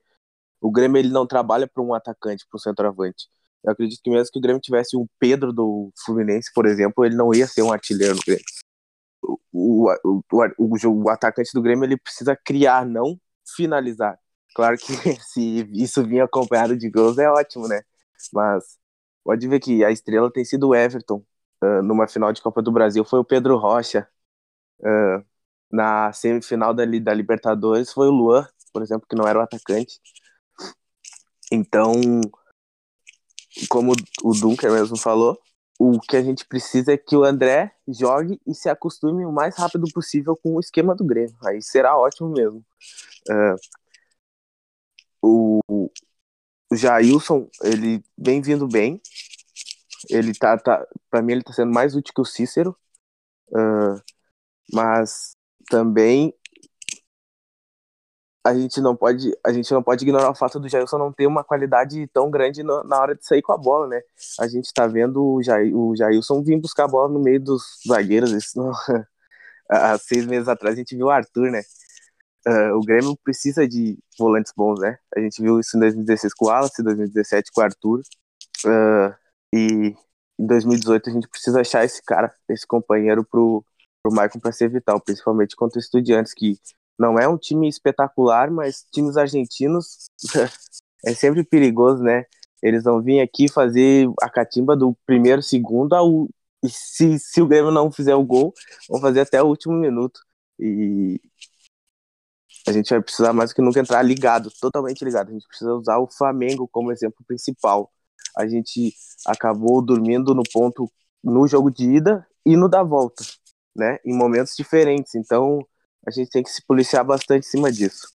o 0.65 0.71
Grêmio 0.71 0.99
ele 0.99 1.11
não 1.11 1.27
trabalha 1.27 1.69
para 1.69 1.83
um 1.83 1.93
atacante, 1.93 2.47
para 2.49 2.57
um 2.57 2.59
centroavante. 2.59 3.29
Eu 3.63 3.73
acredito 3.73 4.01
que 4.03 4.11
mesmo 4.11 4.33
que 4.33 4.39
o 4.39 4.43
Grêmio 4.43 4.63
tivesse 4.63 4.97
um 4.97 5.07
Pedro 5.19 5.53
do 5.53 5.93
Fluminense, 6.07 6.51
por 6.55 6.65
exemplo, 6.65 7.05
ele 7.05 7.15
não 7.15 7.35
ia 7.35 7.47
ser 7.47 7.61
um 7.61 7.71
artilheiro 7.71 8.15
no 8.15 8.21
Grêmio. 8.27 8.45
O, 9.23 9.91
o, 10.03 10.23
o, 10.59 11.03
o, 11.05 11.11
atacante 11.11 11.51
do 11.53 11.61
Grêmio 11.61 11.85
ele 11.85 11.99
precisa 11.99 12.35
criar, 12.35 12.87
não 12.87 13.21
finalizar. 13.55 14.19
Claro 14.55 14.79
que 14.79 14.87
se 15.21 15.69
isso 15.75 16.03
vir 16.03 16.21
acompanhado 16.23 16.79
de 16.79 16.89
gols 16.89 17.19
é 17.19 17.29
ótimo, 17.29 17.69
né? 17.69 17.83
Mas 18.33 18.79
pode 19.23 19.47
ver 19.47 19.61
que 19.61 19.85
a 19.85 19.91
estrela 19.91 20.33
tem 20.33 20.47
sido 20.47 20.69
o 20.69 20.75
Everton. 20.75 21.23
Uh, 21.63 21.83
numa 21.83 22.09
final 22.09 22.33
de 22.33 22.41
Copa 22.41 22.63
do 22.63 22.73
Brasil 22.73 23.05
foi 23.05 23.19
o 23.19 23.25
Pedro 23.25 23.59
Rocha. 23.59 24.09
Uh, 24.81 25.23
na 25.71 26.11
semifinal 26.15 26.73
da, 26.73 26.85
da 26.87 27.13
Libertadores 27.13 27.93
foi 27.93 28.09
o 28.09 28.11
Luan, 28.11 28.49
por 28.73 28.83
exemplo, 28.83 29.07
que 29.09 29.17
não 29.17 29.29
era 29.29 29.39
o 29.39 29.43
atacante. 29.43 30.01
Então, 31.55 31.93
como 33.69 33.93
o 34.23 34.33
Dunker 34.33 34.73
mesmo 34.73 34.97
falou, 34.97 35.39
o 35.79 36.01
que 36.01 36.17
a 36.17 36.23
gente 36.23 36.45
precisa 36.45 36.93
é 36.93 36.97
que 36.97 37.17
o 37.17 37.25
André 37.25 37.73
jogue 37.89 38.41
e 38.47 38.55
se 38.55 38.69
acostume 38.69 39.25
o 39.25 39.33
mais 39.33 39.57
rápido 39.57 39.87
possível 39.93 40.37
com 40.37 40.55
o 40.55 40.61
esquema 40.61 40.95
do 40.95 41.05
Grêmio. 41.05 41.37
Aí 41.45 41.63
será 41.63 41.97
ótimo 41.97 42.29
mesmo. 42.29 42.65
Uh, 43.29 43.57
o, 45.23 45.91
Jailson, 46.73 47.49
ele 47.63 48.05
vem 48.17 48.41
vindo 48.41 48.67
bem. 48.67 49.01
Ele 50.11 50.35
tá, 50.35 50.59
tá 50.59 50.87
para 51.11 51.23
mim 51.23 51.33
ele 51.33 51.43
tá 51.43 51.53
sendo 51.53 51.73
mais 51.73 51.95
útil 51.95 52.13
que 52.15 52.21
o 52.21 52.25
Cícero. 52.25 52.77
Uh, 53.49 54.01
mas 54.73 55.37
também 55.69 56.35
a 58.45 58.55
gente 58.55 58.79
não 58.81 58.95
pode 58.95 59.35
a 59.43 59.53
gente 59.53 59.73
não 59.73 59.83
pode 59.83 60.05
ignorar 60.05 60.31
o 60.31 60.35
fato 60.35 60.61
do 60.61 60.69
Jailson 60.69 60.99
não 60.99 61.13
ter 61.13 61.27
uma 61.27 61.43
qualidade 61.43 62.07
tão 62.09 62.31
grande 62.31 62.63
no, 62.63 62.85
na 62.85 63.01
hora 63.01 63.15
de 63.15 63.27
sair 63.27 63.41
com 63.41 63.53
a 63.53 63.57
bola, 63.57 63.89
né? 63.89 64.03
A 64.39 64.47
gente 64.47 64.71
tá 64.73 64.87
vendo 64.87 65.25
o, 65.25 65.43
Jair, 65.43 65.75
o 65.75 65.97
Jailson 65.97 66.43
vir 66.43 66.61
buscar 66.61 66.85
a 66.85 66.89
bola 66.89 67.09
no 67.09 67.19
meio 67.21 67.41
dos 67.41 67.63
zagueiros. 67.89 68.33
Isso 68.33 68.59
não... 68.59 68.73
Há 69.71 69.97
seis 69.97 70.27
meses 70.27 70.47
atrás 70.47 70.75
a 70.75 70.79
gente 70.79 70.95
viu 70.95 71.07
o 71.07 71.11
Arthur, 71.11 71.51
né? 71.51 71.63
Uh, 72.47 72.77
o 72.77 72.81
Grêmio 72.81 73.17
precisa 73.25 73.67
de 73.67 73.99
volantes 74.19 74.53
bons, 74.55 74.79
né? 74.79 74.99
A 75.17 75.21
gente 75.21 75.41
viu 75.41 75.59
isso 75.59 75.75
em 75.79 75.81
2016 75.81 76.35
com 76.35 76.45
o 76.45 76.49
Wallace, 76.49 76.83
em 76.83 76.85
2017 76.85 77.51
com 77.51 77.63
o 77.63 77.65
Arthur. 77.65 78.03
Uh, 78.67 79.15
e 79.55 79.95
em 80.39 80.47
2018 80.47 81.09
a 81.09 81.13
gente 81.15 81.29
precisa 81.29 81.63
achar 81.63 81.83
esse 81.83 82.03
cara, 82.03 82.35
esse 82.51 82.67
companheiro 82.67 83.25
pro, 83.25 83.65
pro 84.03 84.15
Maicon 84.15 84.39
para 84.39 84.53
ser 84.53 84.69
vital, 84.69 85.01
principalmente 85.01 85.57
contra 85.57 85.81
estudiantes, 85.81 86.35
que 86.35 86.59
não 86.99 87.19
é 87.19 87.29
um 87.29 87.37
time 87.37 87.69
espetacular, 87.69 88.51
mas 88.51 88.87
times 88.93 89.17
argentinos 89.17 90.07
é 91.05 91.15
sempre 91.15 91.45
perigoso, 91.45 92.03
né? 92.03 92.25
Eles 92.63 92.85
vão 92.85 93.03
vir 93.03 93.21
aqui 93.21 93.49
fazer 93.49 94.09
a 94.23 94.31
catimba 94.31 94.77
do 94.77 94.97
primeiro, 95.07 95.43
segundo, 95.43 95.95
ao, 95.95 96.29
e 96.63 96.71
se, 96.71 97.19
se 97.19 97.43
o 97.43 97.47
Grêmio 97.47 97.71
não 97.71 97.93
fizer 97.93 98.15
o 98.15 98.25
gol, 98.25 98.55
vão 98.89 99.01
fazer 99.01 99.21
até 99.21 99.43
o 99.43 99.47
último 99.47 99.75
minuto. 99.75 100.21
E 100.59 101.21
a 102.67 102.73
gente 102.73 102.89
vai 102.89 103.03
precisar 103.03 103.33
mais 103.33 103.51
do 103.51 103.57
que 103.57 103.63
nunca 103.63 103.81
entrar 103.81 104.03
ligado, 104.03 104.51
totalmente 104.61 105.05
ligado. 105.05 105.29
A 105.29 105.33
gente 105.33 105.47
precisa 105.47 105.75
usar 105.75 105.99
o 105.99 106.09
Flamengo 106.11 106.67
como 106.67 106.91
exemplo 106.91 107.23
principal. 107.27 107.93
A 108.37 108.47
gente 108.49 108.95
acabou 109.27 109.83
dormindo 109.83 110.35
no 110.35 110.43
ponto 110.51 110.91
no 111.23 111.47
jogo 111.47 111.71
de 111.71 111.85
ida 111.85 112.27
e 112.47 112.57
no 112.57 112.69
da 112.69 112.83
volta, 112.83 113.25
né? 113.77 113.99
Em 114.05 114.17
momentos 114.17 114.57
diferentes. 114.57 115.15
Então, 115.15 115.67
a 116.07 116.11
gente 116.11 116.31
tem 116.31 116.43
que 116.43 116.51
se 116.51 116.65
policiar 116.65 117.05
bastante 117.05 117.47
em 117.47 117.51
cima 117.51 117.73
disso. 117.73 118.13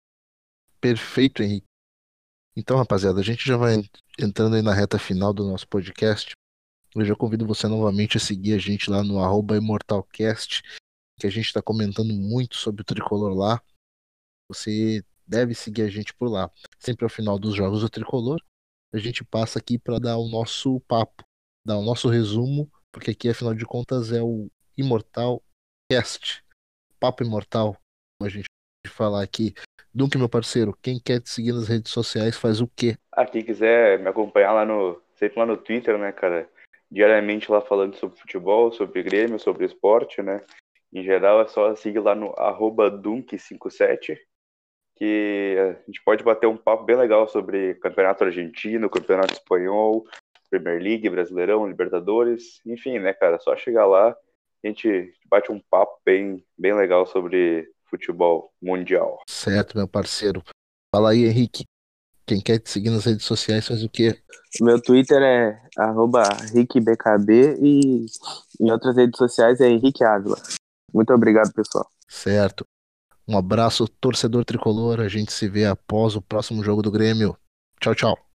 Perfeito, 0.79 1.41
Henrique. 1.41 1.67
Então, 2.55 2.77
rapaziada, 2.77 3.19
a 3.19 3.23
gente 3.23 3.45
já 3.45 3.57
vai 3.57 3.75
entrando 4.19 4.55
aí 4.55 4.61
na 4.61 4.73
reta 4.73 4.97
final 4.97 5.33
do 5.33 5.45
nosso 5.45 5.67
podcast. 5.67 6.31
Eu 6.95 7.03
já 7.03 7.15
convido 7.15 7.45
você 7.45 7.67
novamente 7.67 8.15
a 8.15 8.19
seguir 8.19 8.53
a 8.53 8.57
gente 8.57 8.89
lá 8.89 9.03
no 9.03 9.19
ImortalCast, 9.55 10.63
que 11.19 11.27
a 11.27 11.29
gente 11.29 11.47
está 11.47 11.61
comentando 11.61 12.13
muito 12.13 12.55
sobre 12.55 12.81
o 12.81 12.85
tricolor 12.85 13.33
lá. 13.33 13.61
Você 14.47 15.03
deve 15.27 15.53
seguir 15.53 15.81
a 15.81 15.89
gente 15.89 16.13
por 16.13 16.29
lá. 16.29 16.49
Sempre 16.79 17.03
ao 17.03 17.09
final 17.09 17.37
dos 17.37 17.55
jogos 17.55 17.81
do 17.81 17.89
tricolor, 17.89 18.39
a 18.93 18.97
gente 18.97 19.25
passa 19.25 19.59
aqui 19.59 19.77
para 19.77 19.99
dar 19.99 20.17
o 20.17 20.29
nosso 20.29 20.79
papo, 20.81 21.25
dar 21.65 21.77
o 21.77 21.83
nosso 21.83 22.07
resumo, 22.07 22.71
porque 22.93 23.11
aqui, 23.11 23.27
afinal 23.27 23.53
de 23.53 23.65
contas, 23.65 24.13
é 24.13 24.21
o 24.21 24.49
Imortal 24.77 25.43
Cast. 25.91 26.44
Papo 26.99 27.23
Imortal, 27.23 27.77
como 28.17 28.27
a 28.27 28.29
gente 28.29 28.47
falar 28.87 29.23
aqui. 29.23 29.53
Dunque, 29.93 30.17
meu 30.17 30.29
parceiro, 30.29 30.77
quem 30.81 30.99
quer 30.99 31.21
te 31.21 31.29
seguir 31.29 31.53
nas 31.53 31.67
redes 31.67 31.91
sociais 31.91 32.37
faz 32.37 32.59
o 32.59 32.67
quê? 32.67 32.97
Ah, 33.11 33.25
quem 33.25 33.43
quiser 33.43 33.99
me 33.99 34.09
acompanhar 34.09 34.53
lá 34.53 34.65
no. 34.65 35.01
Sempre 35.15 35.39
lá 35.39 35.45
no 35.45 35.55
Twitter, 35.57 35.97
né, 35.97 36.11
cara? 36.11 36.49
Diariamente 36.91 37.49
lá 37.49 37.61
falando 37.61 37.95
sobre 37.95 38.19
futebol, 38.19 38.71
sobre 38.71 39.01
Grêmio, 39.01 39.39
sobre 39.39 39.65
esporte, 39.65 40.21
né? 40.21 40.41
Em 40.93 41.03
geral 41.03 41.41
é 41.41 41.47
só 41.47 41.75
seguir 41.75 41.99
lá 41.99 42.13
no 42.15 42.33
Dunk57, 42.33 44.17
que 44.95 45.55
a 45.59 45.85
gente 45.87 46.01
pode 46.03 46.23
bater 46.23 46.47
um 46.47 46.57
papo 46.57 46.83
bem 46.83 46.95
legal 46.95 47.27
sobre 47.27 47.75
campeonato 47.75 48.23
argentino, 48.23 48.89
campeonato 48.89 49.33
espanhol, 49.33 50.05
Premier 50.49 50.81
League, 50.81 51.09
Brasileirão, 51.09 51.67
Libertadores, 51.67 52.61
enfim, 52.65 52.99
né, 52.99 53.13
cara? 53.13 53.39
Só 53.39 53.55
chegar 53.55 53.85
lá 53.85 54.15
a 54.65 54.69
gente 54.69 55.13
bate 55.29 55.51
um 55.51 55.61
papo 55.69 55.99
bem, 56.03 56.43
bem 56.57 56.73
legal 56.73 57.05
sobre 57.05 57.67
futebol 57.89 58.51
mundial. 58.61 59.19
Certo, 59.29 59.77
meu 59.77 59.87
parceiro. 59.87 60.43
Fala 60.93 61.11
aí, 61.11 61.25
Henrique. 61.25 61.65
Quem 62.25 62.41
quer 62.41 62.57
te 62.57 62.71
seguir 62.71 62.89
nas 62.89 63.05
redes 63.05 63.25
sociais 63.25 63.67
faz 63.67 63.83
o 63.83 63.89
quê? 63.89 64.19
Meu 64.59 64.81
Twitter 64.81 65.21
é 65.21 65.61
RickBKB 66.51 67.59
e 67.61 68.05
em 68.59 68.71
outras 68.71 68.95
redes 68.95 69.17
sociais 69.17 69.61
é 69.61 69.69
Henrique 69.69 70.03
Ávila. 70.03 70.37
Muito 70.91 71.13
obrigado, 71.13 71.53
pessoal. 71.53 71.87
Certo. 72.07 72.65
Um 73.27 73.37
abraço, 73.37 73.87
torcedor 73.87 74.43
tricolor. 74.43 74.99
A 74.99 75.07
gente 75.07 75.31
se 75.31 75.47
vê 75.47 75.65
após 75.65 76.15
o 76.15 76.21
próximo 76.21 76.63
jogo 76.63 76.81
do 76.81 76.91
Grêmio. 76.91 77.37
Tchau, 77.79 77.93
tchau. 77.93 78.24